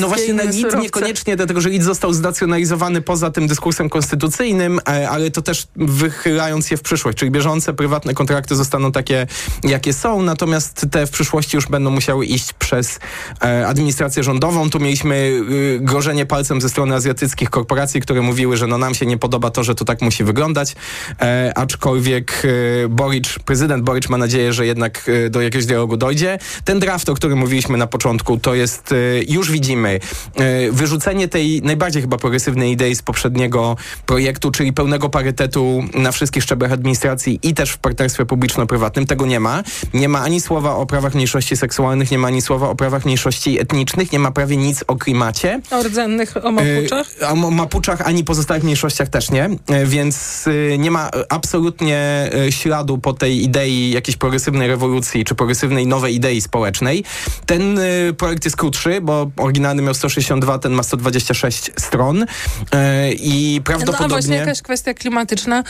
[0.00, 0.78] No właśnie na surowce.
[0.78, 6.70] niekoniecznie, dlatego że LID został znacjonalizowany poza tym dyskursem konstytucyjnym, e, ale to też wychylając
[6.70, 9.26] je w przyszłość, czyli bieżące prywatne kontrakty zostaną takie,
[9.64, 13.00] jakie są, natomiast te w przyszłości już będą musiały iść przez
[13.42, 14.70] e, administrację rządową.
[14.70, 19.06] Tu mieliśmy y, grożenie palcem ze strony azjatyckich korporacji, które mówiły, że no nam się
[19.06, 20.74] nie podoba to, że to tak musi wyglądać,
[21.20, 22.42] e, aczkolwiek
[22.84, 26.38] e, Boric, prezydent Boric ma nadzieję, że jednak e, do jakiegoś dialogu dojdzie.
[26.64, 28.96] Ten draft, o którym mówiliśmy na początku, to jest, e,
[29.28, 30.00] już widzimy,
[30.34, 33.76] e, wyrzucenie tej najbardziej chyba progresywnej idei z poprzedniego
[34.06, 39.06] projektu, czyli pełnego parytetu na wszystkich szczeblach administracji i też w partnerstwie publiczno-prywatnym.
[39.06, 39.62] Tego nie ma.
[39.94, 43.60] Nie ma ani słowa o prawach mniejszości seksualnych, nie ma ani słowa o prawach mniejszości
[43.60, 45.60] etnicznych, nie ma prawie nic o klimacie.
[45.70, 47.06] O rdzennych, o mapuczach.
[47.26, 52.98] A o Mapuczach ani pozostałych mniejszościach też nie, E, więc e, nie ma absolutnie śladu
[52.98, 57.04] po tej idei jakiejś progresywnej rewolucji czy progresywnej nowej idei społecznej.
[57.46, 57.80] Ten
[58.18, 62.26] projekt jest krótszy, bo oryginalny miał 162, ten ma 126 stron i No
[62.72, 64.36] a właśnie prawdopodobnie...
[64.36, 65.64] jakaś kwestia klimatyczna.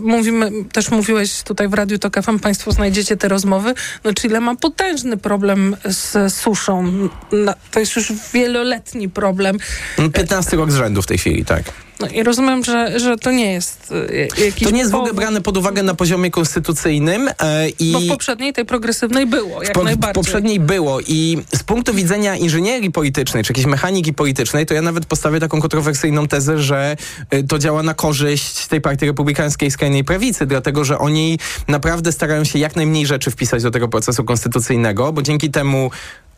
[0.00, 0.41] Mówimy,
[0.72, 3.74] też mówiłeś tutaj w Radiu Tok FM, państwo znajdziecie te rozmowy.
[4.04, 6.92] No Chile ma potężny problem z suszą.
[7.32, 9.58] Na- To jest już wieloletni problem.
[9.98, 11.62] No, 15 rok z rzędu w tej chwili, tak.
[12.02, 15.14] No i rozumiem, że, że to nie jest y, jakiś To nie jest w ogóle
[15.14, 17.92] brane pod uwagę na poziomie konstytucyjnym e, i...
[17.92, 20.14] Bo w poprzedniej, tej progresywnej było, jak po, w najbardziej.
[20.14, 25.06] poprzedniej było i z punktu widzenia inżynierii politycznej, czy jakiejś mechaniki politycznej, to ja nawet
[25.06, 26.96] postawię taką kontrowersyjną tezę, że
[27.34, 31.38] y, to działa na korzyść tej partii republikańskiej skrajnej prawicy, dlatego że oni
[31.68, 35.90] naprawdę starają się jak najmniej rzeczy wpisać do tego procesu konstytucyjnego, bo dzięki temu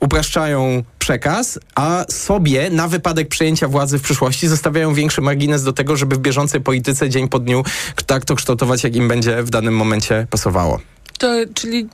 [0.04, 5.96] upraszczają przekaz, a sobie na wypadek przejęcia władzy w przyszłości zostawiają większy margines do tego,
[5.96, 7.64] żeby w bieżącej polityce dzień po dniu
[8.06, 10.80] tak to kształtować, jak im będzie w danym momencie pasowało.
[11.18, 11.88] To, czyli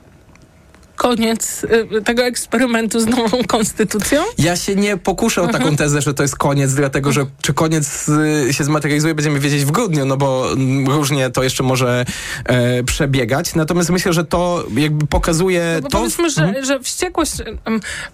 [1.01, 1.65] koniec
[1.99, 4.23] y, tego eksperymentu z nową konstytucją?
[4.39, 5.77] Ja się nie pokuszę o taką Mhm.
[5.77, 8.09] tezę, że to jest koniec, dlatego że czy koniec
[8.49, 12.05] y, się zmaterializuje, będziemy wiedzieć w grudniu, no bo mm, różnie to jeszcze może
[12.45, 13.55] e, przebiegać.
[13.55, 15.99] Natomiast myślę, że to jakby pokazuje Bo to...
[15.99, 16.65] powiedzmy, że, Mhm.
[16.65, 17.33] że wściekłość,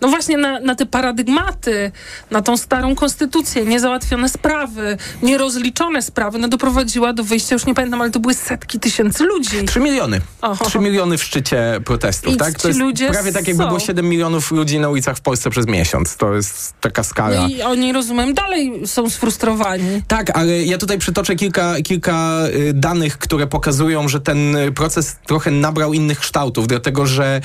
[0.00, 1.92] no właśnie na, na te paradygmaty,
[2.30, 8.00] na tą starą konstytucję, niezałatwione sprawy, nierozliczone sprawy, no doprowadziła do wyjścia, już nie pamiętam,
[8.00, 9.64] ale to były setki tysięcy ludzi.
[9.64, 10.20] 3 miliony.
[10.64, 12.54] 3 miliony w szczycie protestów, I tak?
[12.58, 13.68] To jest ludzie prawie tak, jakby są.
[13.68, 16.16] było 7 milionów ludzi na ulicach w Polsce przez miesiąc.
[16.16, 17.40] To jest taka skala.
[17.40, 20.02] No i oni, rozumiem, dalej są sfrustrowani.
[20.08, 25.16] Tak, ale ja tutaj przytoczę kilka, kilka y, danych, które pokazują, że ten y, proces
[25.26, 27.40] trochę nabrał innych kształtów, dlatego że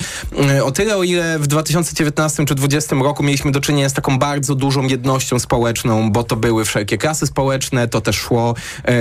[0.56, 4.18] y, o tyle, o ile w 2019 czy 2020 roku mieliśmy do czynienia z taką
[4.18, 8.54] bardzo dużą jednością społeczną, bo to były wszelkie klasy społeczne, to też szło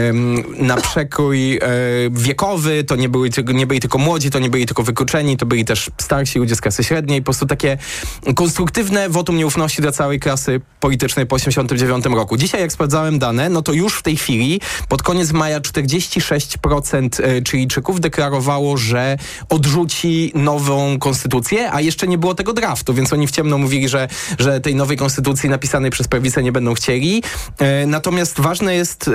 [0.10, 1.62] ym, na przekrój y,
[2.12, 5.46] wiekowy, to nie, były, tylko- nie byli tylko młodzi, to nie byli tylko wykluczeni, to
[5.46, 7.78] byli też starsi ludzie z klasy średniej, po prostu takie
[8.36, 12.38] konstruktywne wotum nieufności dla całej klasy politycznej po 1989 roku.
[12.38, 17.42] Dzisiaj, jak sprawdzałem dane, no to już w tej chwili, pod koniec maja 46% e,
[17.50, 19.18] Chilijczyków deklarowało, że
[19.50, 24.08] odrzuci nową konstytucję, a jeszcze nie było tego draftu, więc oni w ciemno mówili, że,
[24.40, 27.24] że tej nowej konstytucji napisanej przez prawicę nie będą chcieli.
[27.60, 29.10] E, Natomiast ważne jest,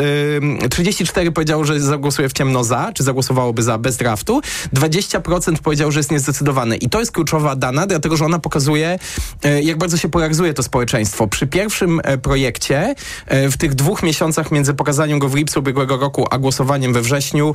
[0.65, 4.41] e, 34 powiedziało, że zagłosuje w ciemno za, czy zagłosowałoby za bez draftu,
[4.75, 6.77] 20% powiedział, że jest niezdecydowane.
[6.77, 8.99] I to jest kluczowa dana, dlatego że ona pokazuje,
[9.45, 11.27] e, jak bardzo się polaryzuje to społeczeństwo.
[11.27, 12.95] Przy pierwszym e, projekcie,
[13.27, 17.01] e, w tych dwóch miesiącach między pokazaniem go w lipcu ubiegłego roku, a głosowaniem we
[17.01, 17.55] wrześniu,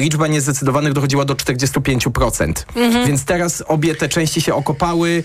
[0.00, 2.66] liczba niezdecydowanych dochodziła do 45%.
[2.76, 3.06] Mhm.
[3.06, 5.22] Więc teraz obie te części się okopały,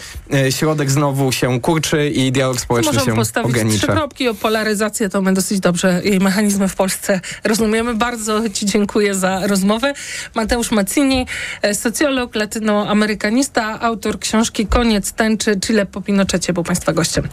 [0.50, 3.88] środek znowu się kurczy i dialog społeczny Możemy się postawić trzy ogranicza.
[3.88, 7.96] kropki o polaryzację, to my dosyć dobrze jej mechanizmy w Polsce rozumiemy.
[7.96, 9.94] Bardzo Ci dziękuję za rozmowę.
[10.36, 11.26] Mateusz Mazzini,
[11.62, 13.43] e, socjolog, latynoamerykanista,
[13.82, 17.28] autor książki Koniec tęczy Chile po Pinochecie był Państwa gościem.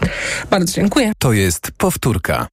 [0.50, 1.12] Bardzo dziękuję.
[1.18, 2.46] To jest powtórka.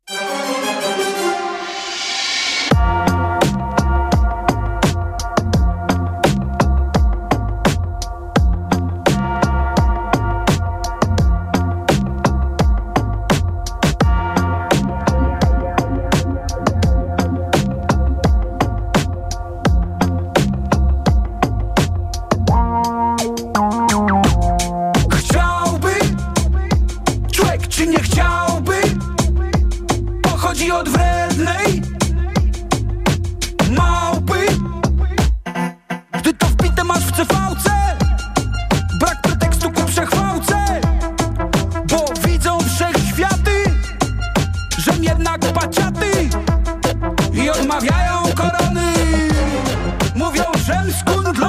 [50.16, 51.47] Mówią, żem skundlony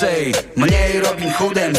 [0.00, 1.72] więcej, mniej Robin Hoodem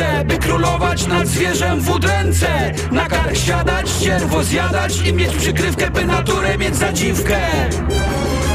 [0.00, 2.72] ręce By królować nad zwierzem w udręce.
[2.90, 7.38] Na kark siadać, ścierwo zjadać I mieć przykrywkę, by naturę mieć za dziwkę.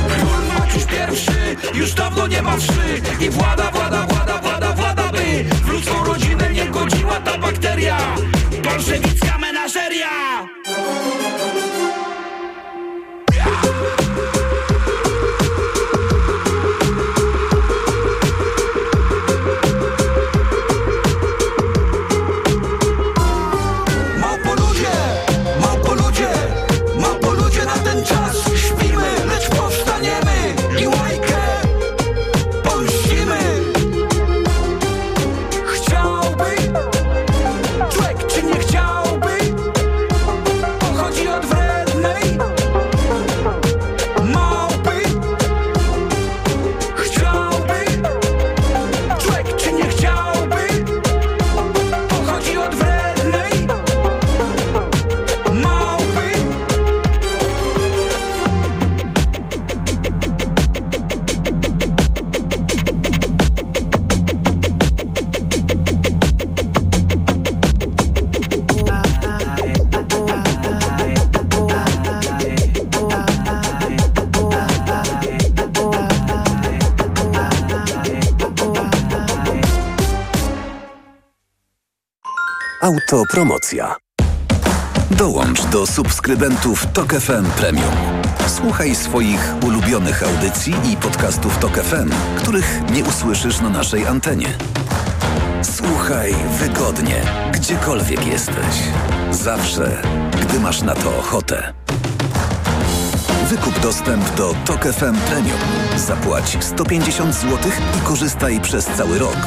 [0.08, 3.02] Król Maciuś pierwszy już dawno nie ma wszy.
[3.26, 5.44] I włada, włada, włada, włada, włada by.
[5.64, 7.98] W ludzką rodzinę nie godziła ta bakteria.
[8.64, 9.35] Bolszewicka
[82.86, 83.96] Autopromocja.
[85.12, 87.94] Dołącz do subskrybentów Tok FM Premium.
[88.48, 94.48] Słuchaj swoich ulubionych audycji i podcastów Tok FM, których nie usłyszysz na naszej antenie.
[95.64, 97.22] Słuchaj wygodnie,
[97.54, 98.76] gdziekolwiek jesteś.
[99.32, 100.02] Zawsze,
[100.42, 101.85] gdy masz na to ochotę.
[103.50, 105.58] Wykup dostęp do Tok FM Premium.
[105.98, 107.58] Zapłać 150 zł
[107.98, 109.38] i korzystaj przez cały rok.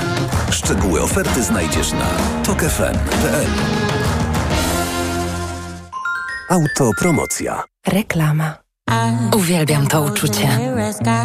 [0.50, 2.06] Szczegóły oferty znajdziesz na
[2.44, 3.46] tokefm.pl.
[6.50, 7.62] Autopromocja.
[7.86, 8.54] Reklama.
[9.36, 10.48] Uwielbiam to uczucie.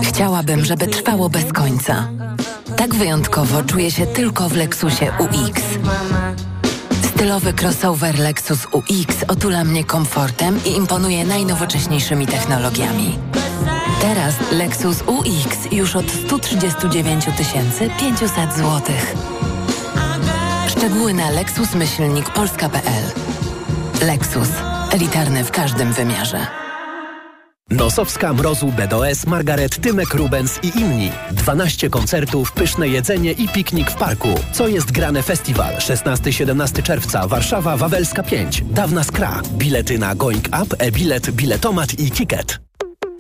[0.03, 2.07] Chciałabym, żeby trwało bez końca.
[2.77, 5.61] Tak wyjątkowo czuję się tylko w Lexusie UX.
[7.23, 13.19] Stylowy crossover Lexus UX otula mnie komfortem i imponuje najnowocześniejszymi technologiami.
[14.01, 17.25] Teraz Lexus UX już od 139
[17.99, 18.81] 500 zł.
[20.67, 23.03] Szczegóły na lexusmyślnikpolska.pl
[24.01, 24.49] Lexus.
[24.91, 26.47] Elitarny w każdym wymiarze.
[27.73, 31.11] Nosowska, Mrozu, BDOS, Margaret, Tymek, Rubens i inni.
[31.31, 34.29] 12 koncertów, pyszne jedzenie i piknik w parku.
[34.51, 35.75] Co jest grane festiwal?
[35.75, 38.61] 16-17 czerwca, Warszawa, Wawelska 5.
[38.61, 39.41] Dawna Skra.
[39.51, 42.59] Bilety na Going Up, e-bilet, biletomat i ticket.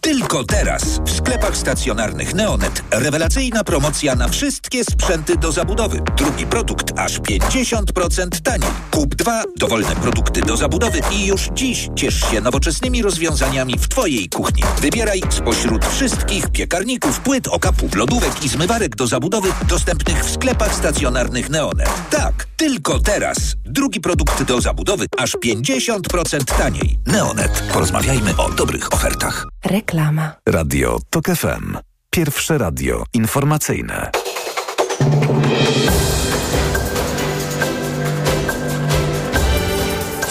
[0.03, 6.01] Tylko teraz w sklepach stacjonarnych Neonet rewelacyjna promocja na wszystkie sprzęty do zabudowy.
[6.17, 8.69] Drugi produkt aż 50% taniej.
[8.91, 14.29] Kup dwa dowolne produkty do zabudowy i już dziś ciesz się nowoczesnymi rozwiązaniami w Twojej
[14.29, 14.63] kuchni.
[14.81, 21.49] Wybieraj spośród wszystkich piekarników, płyt, okapów, lodówek i zmywarek do zabudowy dostępnych w sklepach stacjonarnych
[21.49, 21.89] Neonet.
[22.09, 23.37] Tak, tylko teraz.
[23.65, 26.99] Drugi produkt do zabudowy aż 50% taniej.
[27.05, 27.63] Neonet.
[27.73, 29.52] Porozmawiajmy o dobrych ofertach.
[29.65, 30.35] Reklama.
[30.49, 31.77] Radio Tok FM.
[32.09, 34.11] Pierwsze radio informacyjne.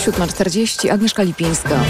[0.04, 0.90] Siódma czterdzieści.
[0.90, 1.80] Agnieszka Lipińska.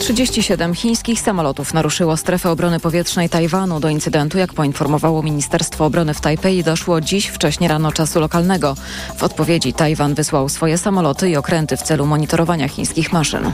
[0.00, 3.80] 37 chińskich samolotów naruszyło strefę obrony powietrznej Tajwanu.
[3.80, 8.76] Do incydentu, jak poinformowało Ministerstwo Obrony w Tajpej, doszło dziś wcześnie rano czasu lokalnego.
[9.16, 13.52] W odpowiedzi Tajwan wysłał swoje samoloty i okręty w celu monitorowania chińskich maszyn.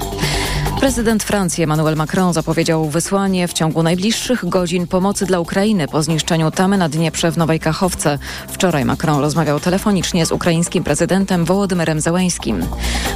[0.81, 6.51] Prezydent Francji Emmanuel Macron zapowiedział wysłanie w ciągu najbliższych godzin pomocy dla Ukrainy po zniszczeniu
[6.51, 8.19] tamy na Dnieprze w Nowej Kachowce.
[8.49, 12.67] Wczoraj Macron rozmawiał telefonicznie z ukraińskim prezydentem Wołodymyrem Zełęńskim.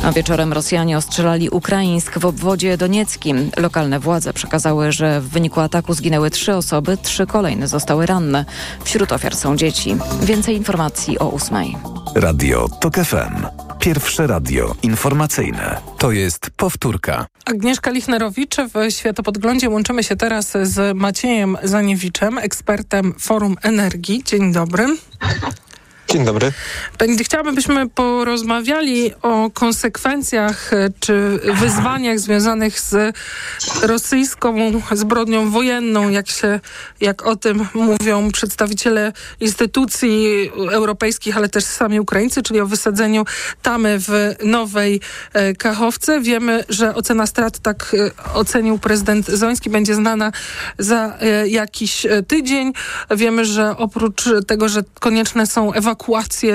[0.03, 3.16] A wieczorem Rosjanie ostrzelali Ukraińsk w obwodzie donieckim.
[3.57, 8.45] Lokalne władze przekazały, że w wyniku ataku zginęły trzy osoby, trzy kolejne zostały ranne.
[8.85, 9.97] Wśród ofiar są dzieci.
[10.23, 11.77] Więcej informacji o ósmej.
[12.15, 13.47] Radio Tok FM.
[13.79, 15.81] Pierwsze radio informacyjne.
[15.99, 17.27] To jest powtórka.
[17.45, 19.71] Agnieszka Lichnerowicz w Światopodglądzie.
[19.71, 24.23] Łączymy się teraz z Maciejem Zaniewiczem, ekspertem Forum Energii.
[24.25, 24.87] Dzień dobry.
[26.09, 26.53] Dzień dobry.
[27.23, 33.17] Chciałabym, byśmy porozmawiali o konsekwencjach e, czy wyzwaniach związanych z
[33.83, 34.57] rosyjską
[34.93, 36.61] zbrodnią wojenną, jak, się,
[37.01, 43.25] jak o tym mówią przedstawiciele instytucji europejskich, ale też sami Ukraińcy, czyli o wysadzeniu
[43.63, 45.01] tamy w Nowej
[45.33, 46.21] e, Kachowce.
[46.21, 50.33] Wiemy, że ocena strat, tak e, ocenił prezydent Zoński, będzie znana
[50.79, 52.73] za jakiś tydzień.
[53.11, 55.96] Wiemy, że oprócz tego, że konieczne są ewakuacje,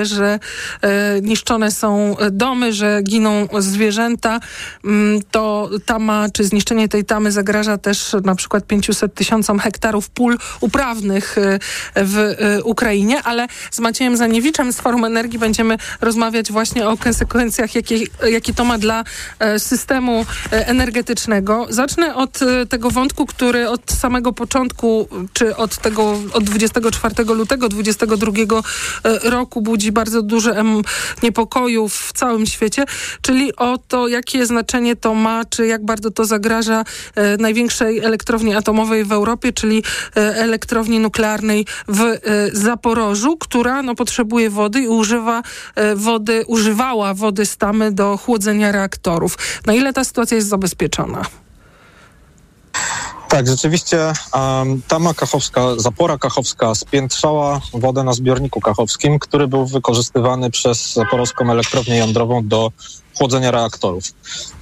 [0.06, 0.38] że
[0.82, 4.40] e, niszczone są domy, że giną zwierzęta,
[4.84, 10.38] mm, to tama, czy zniszczenie tej tamy zagraża też na przykład 500 tysiącom hektarów pól
[10.60, 11.58] uprawnych e,
[11.96, 17.74] w e, Ukrainie, ale z Maciejem Zaniewiczem z Forum Energii będziemy rozmawiać właśnie o konsekwencjach,
[17.74, 17.98] jakie,
[18.30, 19.04] jakie to ma dla
[19.38, 21.66] e, systemu e, energetycznego.
[21.70, 27.68] Zacznę od e, tego wątku, który od samego początku, czy od tego, od 24 lutego
[27.68, 28.32] 22
[29.32, 30.64] roku budzi bardzo duże
[31.22, 32.84] niepokoju w całym świecie,
[33.22, 38.54] czyli o to, jakie znaczenie to ma, czy jak bardzo to zagraża e, największej elektrowni
[38.54, 39.82] atomowej w Europie, czyli
[40.16, 42.18] e, elektrowni nuklearnej w e,
[42.52, 45.42] Zaporożu, która no, potrzebuje wody i używa
[45.74, 49.38] e, wody, używała wody z tamy do chłodzenia reaktorów.
[49.66, 51.22] Na ile ta sytuacja jest zabezpieczona?
[53.32, 60.50] Tak, rzeczywiście um, tama kachowska, zapora kachowska spiętrzała wodę na zbiorniku kachowskim, który był wykorzystywany
[60.50, 62.72] przez zaporowską elektrownię jądrową do
[63.18, 64.04] chłodzenia reaktorów.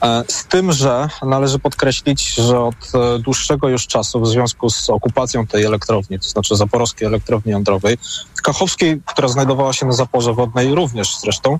[0.02, 4.90] E, z tym, że należy podkreślić, że od e, dłuższego już czasu w związku z
[4.90, 7.98] okupacją tej elektrowni, to znaczy zaporowskiej elektrowni jądrowej,
[8.42, 11.58] kachowskiej, która znajdowała się na zaporze wodnej również zresztą,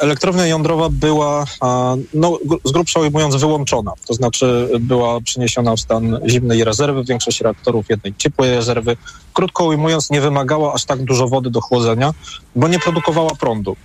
[0.00, 3.92] elektrownia jądrowa była, e, no, z grubsza ujmując, wyłączona.
[4.06, 8.96] To znaczy była przeniesiona w stan zimnej rezerwy, większość reaktorów jednej ciepłej rezerwy.
[9.32, 12.14] Krótko ujmując, nie wymagała aż tak dużo wody do chłodzenia,
[12.56, 13.76] bo nie produkowała prądu.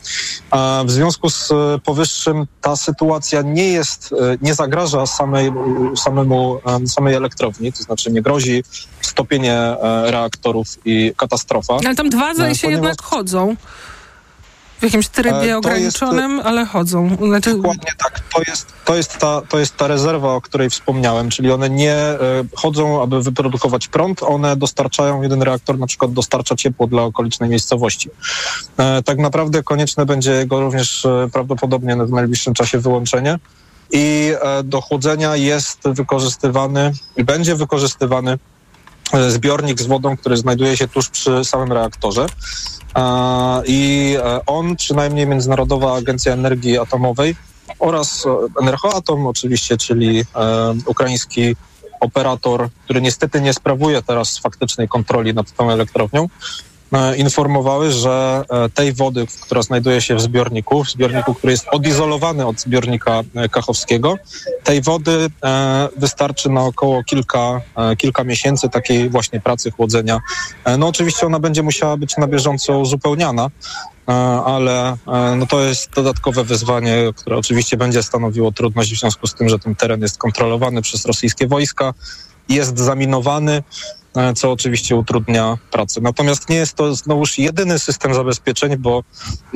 [0.86, 1.50] W związku z
[1.84, 5.52] powyższym ta sytuacja nie jest, e, nie zagraża samej,
[5.96, 8.64] samemu, samej elektrowni, to znaczy nie grozi
[9.02, 11.78] stopienie reaktorów i katastrofa.
[11.86, 12.84] Ale tam dwa zdaje się ponieważ...
[12.84, 13.56] jednak chodzą
[14.84, 17.18] w jakimś trybie ograniczonym, jest, ale chodzą.
[17.28, 17.56] Znaczy...
[17.56, 18.20] Dokładnie tak.
[18.20, 21.94] To jest, to, jest ta, to jest ta rezerwa, o której wspomniałem, czyli one nie
[21.94, 22.18] e,
[22.56, 28.10] chodzą, aby wyprodukować prąd, one dostarczają, jeden reaktor na przykład dostarcza ciepło dla okolicznej miejscowości.
[28.78, 33.40] E, tak naprawdę konieczne będzie jego również e, prawdopodobnie w najbliższym czasie wyłączenie
[33.92, 38.38] i e, do chłodzenia jest wykorzystywany i będzie wykorzystywany e,
[39.28, 42.26] zbiornik z wodą, który znajduje się tuż przy samym reaktorze.
[43.66, 47.36] I e, on, przynajmniej Międzynarodowa Agencja Energii Atomowej
[47.80, 50.26] oraz e, Energoatom oczywiście, czyli e,
[50.86, 51.55] ukraiński
[51.99, 56.30] operator, który niestety nie sprawuje teraz faktycznej kontroli nad tą elektrownią,
[57.18, 62.46] informowały, że e, tej wody, która znajduje się w zbiorniku, w zbiorniku, który jest odizolowany
[62.48, 64.16] od zbiornika e, kachowskiego,
[64.64, 65.30] tej wody
[65.98, 67.62] wystarczy na około kilka,
[67.98, 70.20] kilka miesięcy takiej właśnie pracy chłodzenia.
[70.78, 73.50] No oczywiście ona będzie musiała być na bieżąco uzupełniana,
[74.46, 74.98] ale
[75.38, 79.60] no to jest dodatkowe wyzwanie, które oczywiście będzie stanowiło trudność w związku z tym, że
[79.60, 81.94] ten teren jest kontrolowany przez rosyjskie wojska,
[82.50, 83.64] jest zaminowany.
[84.18, 86.01] E, co oczywiście utrudnia pracę.
[86.01, 89.03] Natomiast nie jest to znowuż jedyny system zabezpieczeń, bo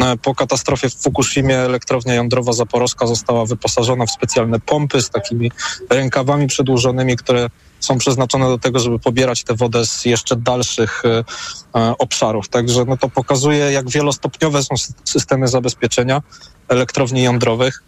[0.01, 5.51] e, po katastrofie w Fukushimie elektrownia jądrowa zaporowska została wyposażona w specjalne pompy z takimi
[5.89, 7.49] rękawami przedłużonymi, które
[7.79, 11.23] są przeznaczone do tego, żeby pobierać tę wodę z jeszcze dalszych e,
[11.97, 12.49] obszarów.
[12.49, 16.21] Także no to pokazuje, jak wielostopniowe są systemy zabezpieczenia
[16.69, 17.83] elektrowni jądrowych,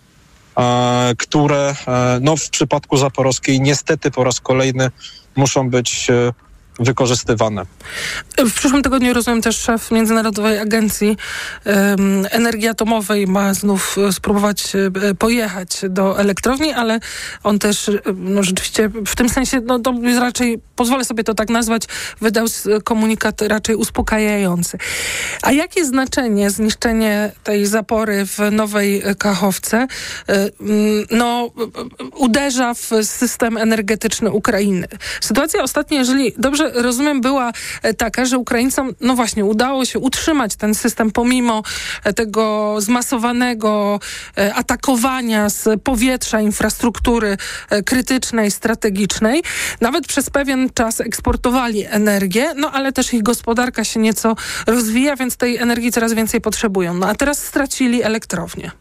[1.18, 1.76] które
[2.22, 4.92] no, w przypadku zaporowskiej niestety po raz kolejny
[5.36, 6.08] muszą być
[6.80, 7.66] wykorzystywane.
[8.38, 11.18] W przyszłym tygodniu, rozumiem, też szef Międzynarodowej Agencji
[11.66, 17.00] um, Energii Atomowej ma znów e, spróbować e, pojechać do elektrowni, ale
[17.44, 21.50] on też e, no, rzeczywiście w tym sensie, no to raczej, pozwolę sobie to tak
[21.50, 21.84] nazwać,
[22.22, 22.46] wydał
[22.84, 24.78] komunikat raczej uspokajający.
[25.42, 29.88] A jakie znaczenie zniszczenie tej zapory w Nowej Kachowce
[31.12, 31.52] no,
[32.16, 34.88] uderza w system energetyczny Ukrainy?
[35.22, 37.52] Sytuacja ostatnia, jeżeli dobrze rozumiem, była
[37.82, 41.64] e, taka, że Ukraińcom, no właśnie, udało się utrzymać ten system pomimo
[42.04, 44.00] e, tego zmasowanego
[44.38, 47.38] e, atakowania z powietrza infrastruktury
[47.86, 49.44] krytycznej, strategicznej.
[49.82, 54.36] Nawet przez pewien czas eksportowali energię, no ale też ich gospodarka się nieco
[54.68, 56.94] rozwija, więc tej energii coraz więcej potrzebują.
[56.94, 58.72] No a teraz stracili elektrownię.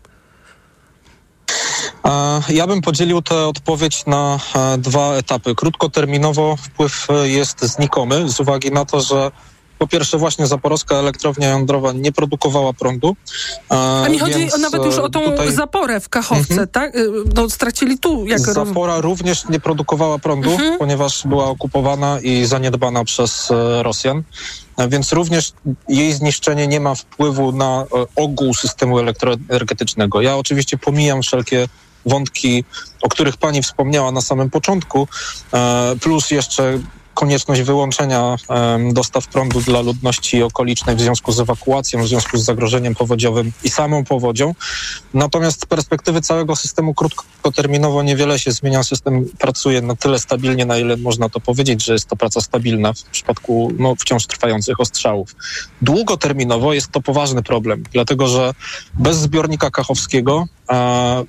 [2.49, 5.55] Ja bym podzielił tę odpowiedź na e, dwa etapy.
[5.55, 9.31] Krótkoterminowo wpływ e, jest znikomy z uwagi na to, że
[9.79, 13.17] po pierwsze właśnie zaporowska elektrownia jądrowa nie produkowała prądu.
[13.69, 15.53] A mi chodzi o, nawet już o tą tutaj...
[15.53, 16.69] zaporę w Kachowce, mhm.
[16.69, 16.93] tak?
[17.35, 20.79] No, stracili tu, jak Zapora również nie produkowała prądu, mhm.
[20.79, 23.49] ponieważ była okupowana i zaniedbana przez
[23.83, 24.23] Rosjan
[24.89, 25.53] więc również
[25.89, 27.85] jej zniszczenie nie ma wpływu na
[28.17, 30.21] ogół systemu elektroenergetycznego.
[30.21, 31.69] Ja oczywiście pomijam wszelkie
[32.07, 32.65] wątki,
[33.03, 35.09] o których pani wspomniała na samym początku,
[35.53, 36.79] e, plus jeszcze
[37.19, 38.37] konieczność wyłączenia
[38.93, 43.71] dostaw prądu dla ludności okolicznej w związku z ewakuacją, w związku z zagrożeniem powodziowym i
[43.71, 44.55] samą powodzią.
[45.15, 48.83] Natomiast z perspektywy całego systemu krótkoterminowo niewiele się zmienia.
[48.83, 52.93] System pracuje na tyle stabilnie, na ile można to powiedzieć, że jest to praca stabilna
[52.93, 55.35] w przypadku no, wciąż trwających ostrzałów.
[55.83, 58.55] Długoterminowo jest to poważny problem, dlatego że
[58.95, 60.47] bez zbiornika kachowskiego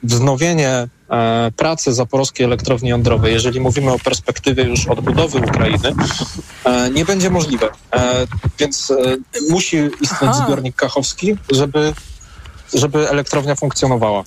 [0.04, 0.88] wznowienie
[1.55, 5.95] pracy zaporowskiej elektrowni jądrowej, jeżeli mówimy o perspektywie już odbudowy Ukrainy,
[6.66, 7.70] e, nie będzie możliwe.
[7.93, 8.28] E,
[8.60, 8.93] więc
[9.49, 10.45] musi istnieć Aha.
[10.45, 11.93] zbiornik kachowski, żeby,
[12.74, 14.24] żeby elektrownia funkcjonowała.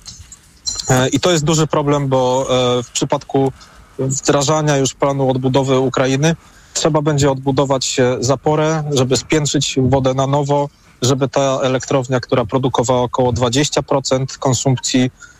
[1.11, 2.47] I to jest duży problem, bo
[2.83, 3.51] w przypadku
[3.99, 6.35] wdrażania już planu odbudowy Ukrainy
[6.73, 10.69] trzeba będzie odbudować zaporę, żeby spiętrzyć wodę na nowo,
[11.01, 15.32] żeby ta elektrownia, która produkowała około 20% konsumpcji E,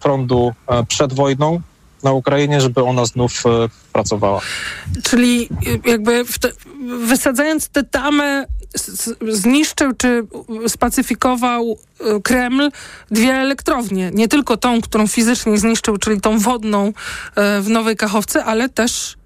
[0.00, 1.60] prądu e, przed wojną
[2.02, 4.40] na Ukrainie, żeby ona znów e, pracowała.
[5.02, 5.48] Czyli
[5.84, 6.52] jakby te,
[7.06, 8.46] wysadzając tę tamę
[9.28, 10.26] zniszczył czy
[10.68, 11.78] spacyfikował
[12.22, 12.70] Kreml
[13.10, 14.10] dwie elektrownie.
[14.14, 16.92] Nie tylko tą, którą fizycznie zniszczył, czyli tą wodną
[17.60, 19.16] w Nowej Kachowce, ale też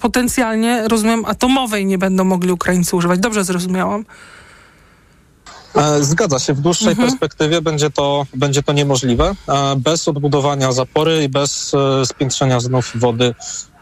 [0.00, 3.20] potencjalnie, rozumiem, atomowej nie będą mogli Ukraińcy używać.
[3.20, 4.04] Dobrze zrozumiałam.
[5.74, 7.08] E, zgadza się, w dłuższej mhm.
[7.08, 9.34] perspektywie będzie to, będzie to niemożliwe.
[9.48, 13.34] E, bez odbudowania zapory i bez e, spiętrzenia znów wody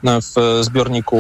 [0.05, 1.19] w zbiorniku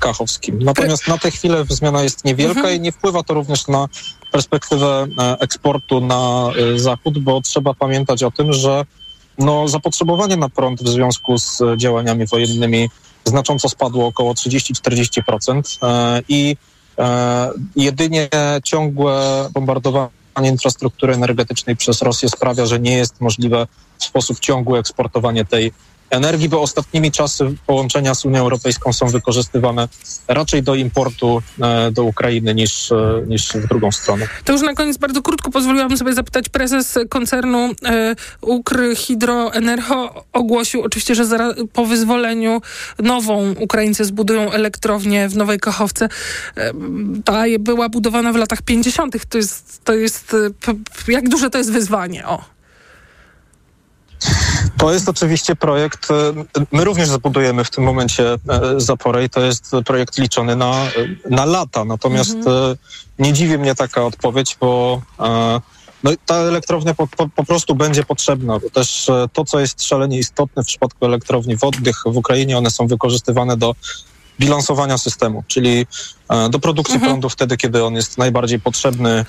[0.00, 0.58] kachowskim.
[0.62, 2.76] Natomiast na tę chwilę zmiana jest niewielka mhm.
[2.76, 3.88] i nie wpływa to również na
[4.32, 5.06] perspektywę
[5.40, 8.84] eksportu na zachód, bo trzeba pamiętać o tym, że
[9.38, 12.90] no, zapotrzebowanie na prąd w związku z działaniami wojennymi
[13.24, 15.78] znacząco spadło około 30-40%
[16.28, 16.56] i
[17.76, 18.28] jedynie
[18.64, 20.10] ciągłe bombardowanie
[20.44, 23.66] infrastruktury energetycznej przez Rosję sprawia, że nie jest możliwe
[23.98, 25.72] w sposób ciągły eksportowanie tej
[26.16, 29.88] energii, bo ostatnimi czasy połączenia z Unią Europejską są wykorzystywane
[30.28, 34.28] raczej do importu e, do Ukrainy niż, e, niż w drugą stronę.
[34.44, 36.48] To już na koniec bardzo krótko pozwoliłabym sobie zapytać.
[36.48, 42.62] Prezes koncernu e, Ukr Hydroenergo ogłosił oczywiście, że zaraz po wyzwoleniu
[42.98, 46.08] nową Ukraińcy zbudują elektrownię w Nowej Kachowce.
[46.56, 46.72] E,
[47.24, 49.16] ta była budowana w latach 50.
[49.28, 50.36] To jest, to jest
[51.08, 52.26] jak duże to jest wyzwanie?
[52.26, 52.53] O.
[54.78, 56.14] To jest oczywiście projekt, e,
[56.72, 58.38] my również zabudujemy w tym momencie e,
[58.76, 60.86] zaporę i to jest projekt liczony na,
[61.30, 61.84] na lata.
[61.84, 62.72] Natomiast mhm.
[62.72, 62.76] E,
[63.18, 65.02] nie dziwi mnie taka odpowiedź, bo
[66.04, 70.18] no, ta elektrownia po, po, po, prostu będzie potrzebna, bo też to, co jest szalenie
[70.18, 73.74] istotne w przypadku elektrowni wodnych w Ukrainie, one są wykorzystywane do
[74.40, 75.86] bilansowania systemu, czyli
[76.28, 77.12] e, do produkcji mhm.
[77.12, 79.24] prądu wtedy, kiedy on jest najbardziej potrzebny e,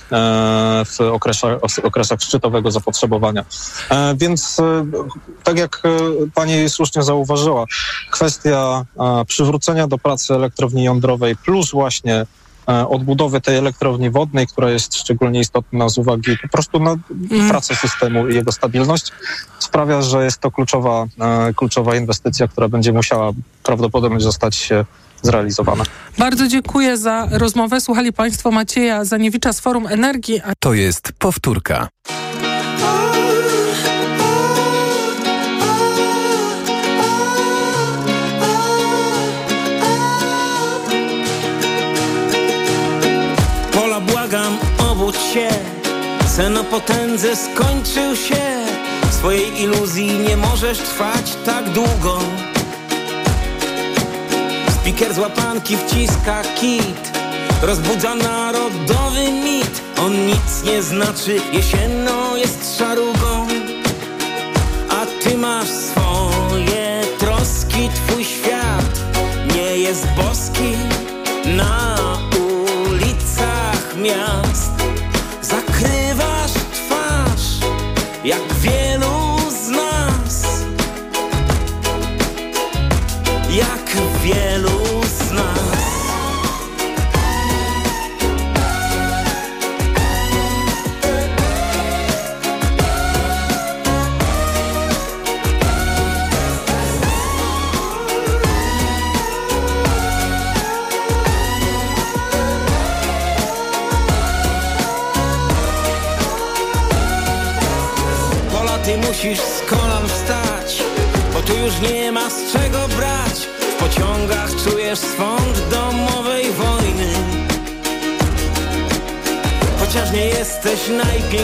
[0.85, 3.45] w okresach, okresach szczytowego zapotrzebowania.
[3.89, 4.57] E, więc
[5.43, 5.81] tak jak
[6.33, 7.65] pani słusznie zauważyła,
[8.11, 8.85] kwestia
[9.27, 12.25] przywrócenia do pracy elektrowni jądrowej plus właśnie
[12.68, 17.49] odbudowy tej elektrowni wodnej, która jest szczególnie istotna z uwagi po prostu na mhm.
[17.49, 19.11] pracę systemu i jego stabilność,
[19.59, 21.05] sprawia, że jest to kluczowa,
[21.55, 23.32] kluczowa inwestycja, która będzie musiała
[23.63, 24.70] prawdopodobnie zostać
[25.22, 25.84] zrealizowana.
[26.18, 27.82] Bardzo dziękuję za rozmowę.
[27.82, 30.41] Słuchali Państwo Macieja Zaniewicza z Forum Energii.
[30.59, 31.88] To jest powtórka.
[46.36, 48.65] Sen o potędze skończył się.
[49.09, 52.19] W swojej iluzji nie możesz trwać tak długo.
[54.69, 57.11] Spiker z łapanki wciska kit.
[57.61, 59.81] Rozbudza narodowy mit.
[60.05, 63.47] On nic nie znaczy, jesienno jest szarugą.
[64.89, 67.89] A ty masz swoje troski.
[67.95, 68.99] Twój świat
[69.55, 70.75] nie jest boski.
[71.45, 71.97] Na
[72.89, 74.44] ulicach miast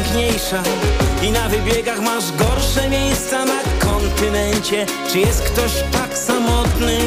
[0.02, 0.64] piękniejsza
[1.24, 7.00] I na wybiegach masz gorsze miejsca na kontynencie Czy jest ktoś tak samotny?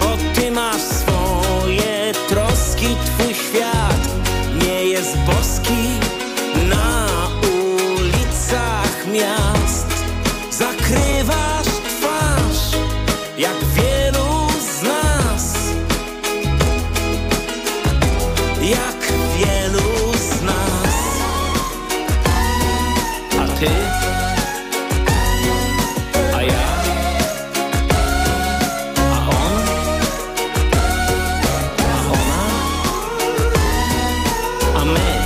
[0.00, 3.21] Bo ty masz swoje troski, twoje
[34.84, 35.21] Man.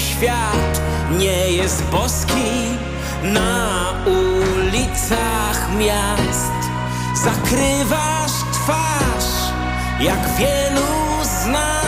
[0.00, 0.80] świat
[1.18, 2.78] nie jest boski
[3.22, 6.52] na ulicach miast.
[7.24, 9.52] Zakrywasz twarz,
[10.00, 10.86] jak wielu
[11.22, 11.79] z nas.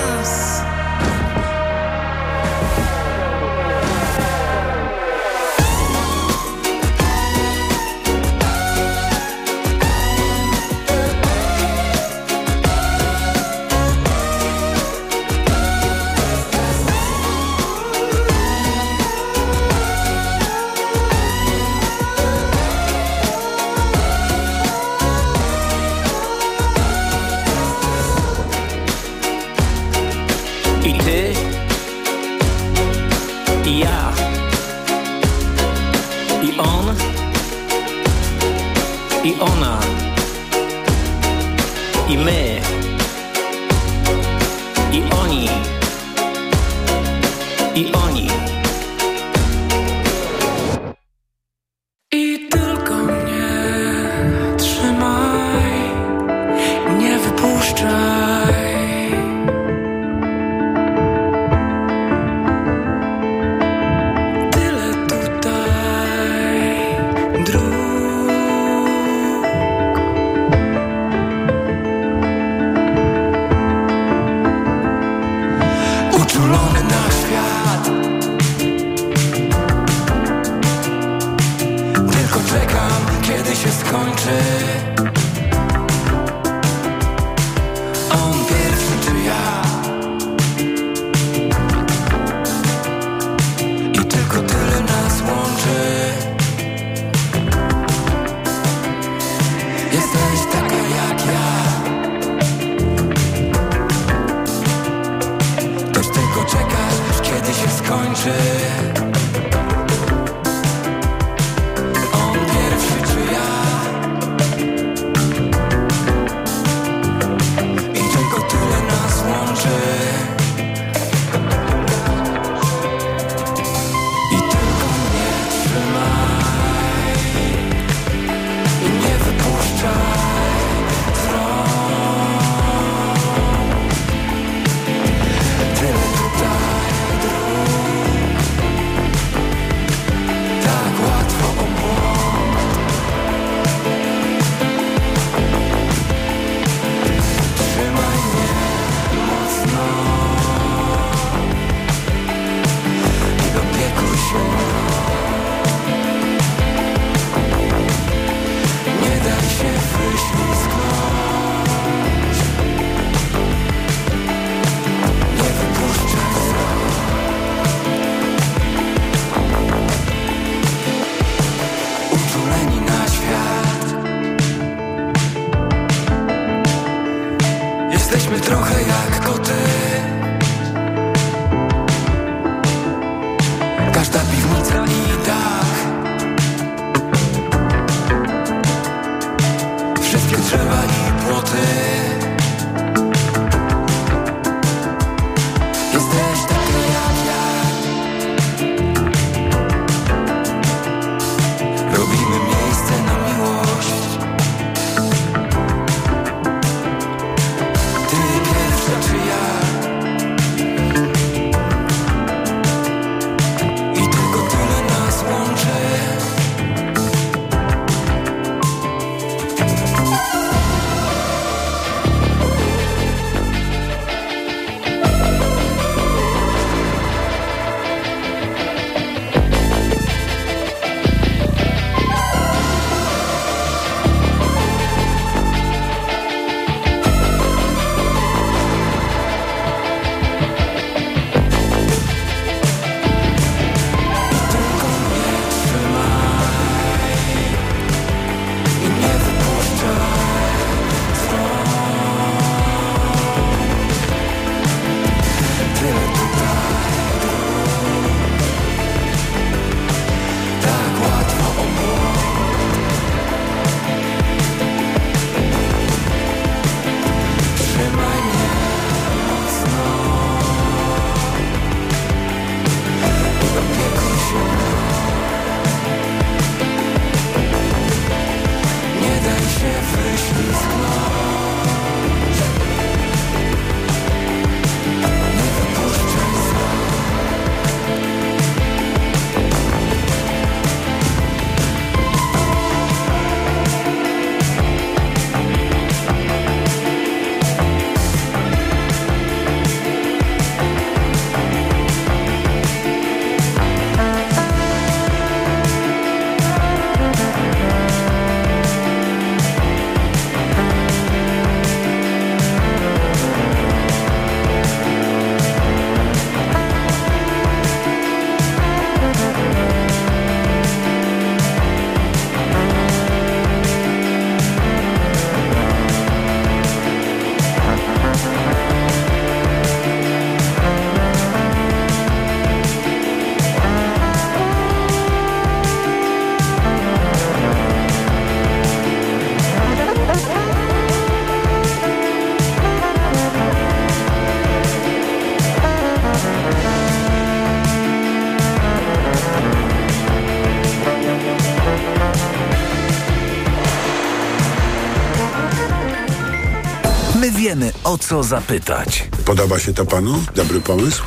[357.85, 359.09] O co zapytać.
[359.25, 360.15] Podoba się to panu?
[360.35, 361.03] Dobry pomysł?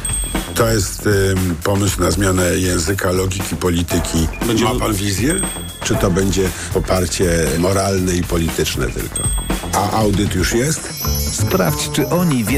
[0.55, 4.28] To jest ym, pomysł na zmianę języka, logiki, polityki.
[4.63, 5.36] Ma pan wizję?
[5.84, 9.23] Czy to będzie poparcie moralne i polityczne tylko?
[9.73, 10.89] A audyt już jest?
[11.32, 12.55] Sprawdź, czy oni wiedzą,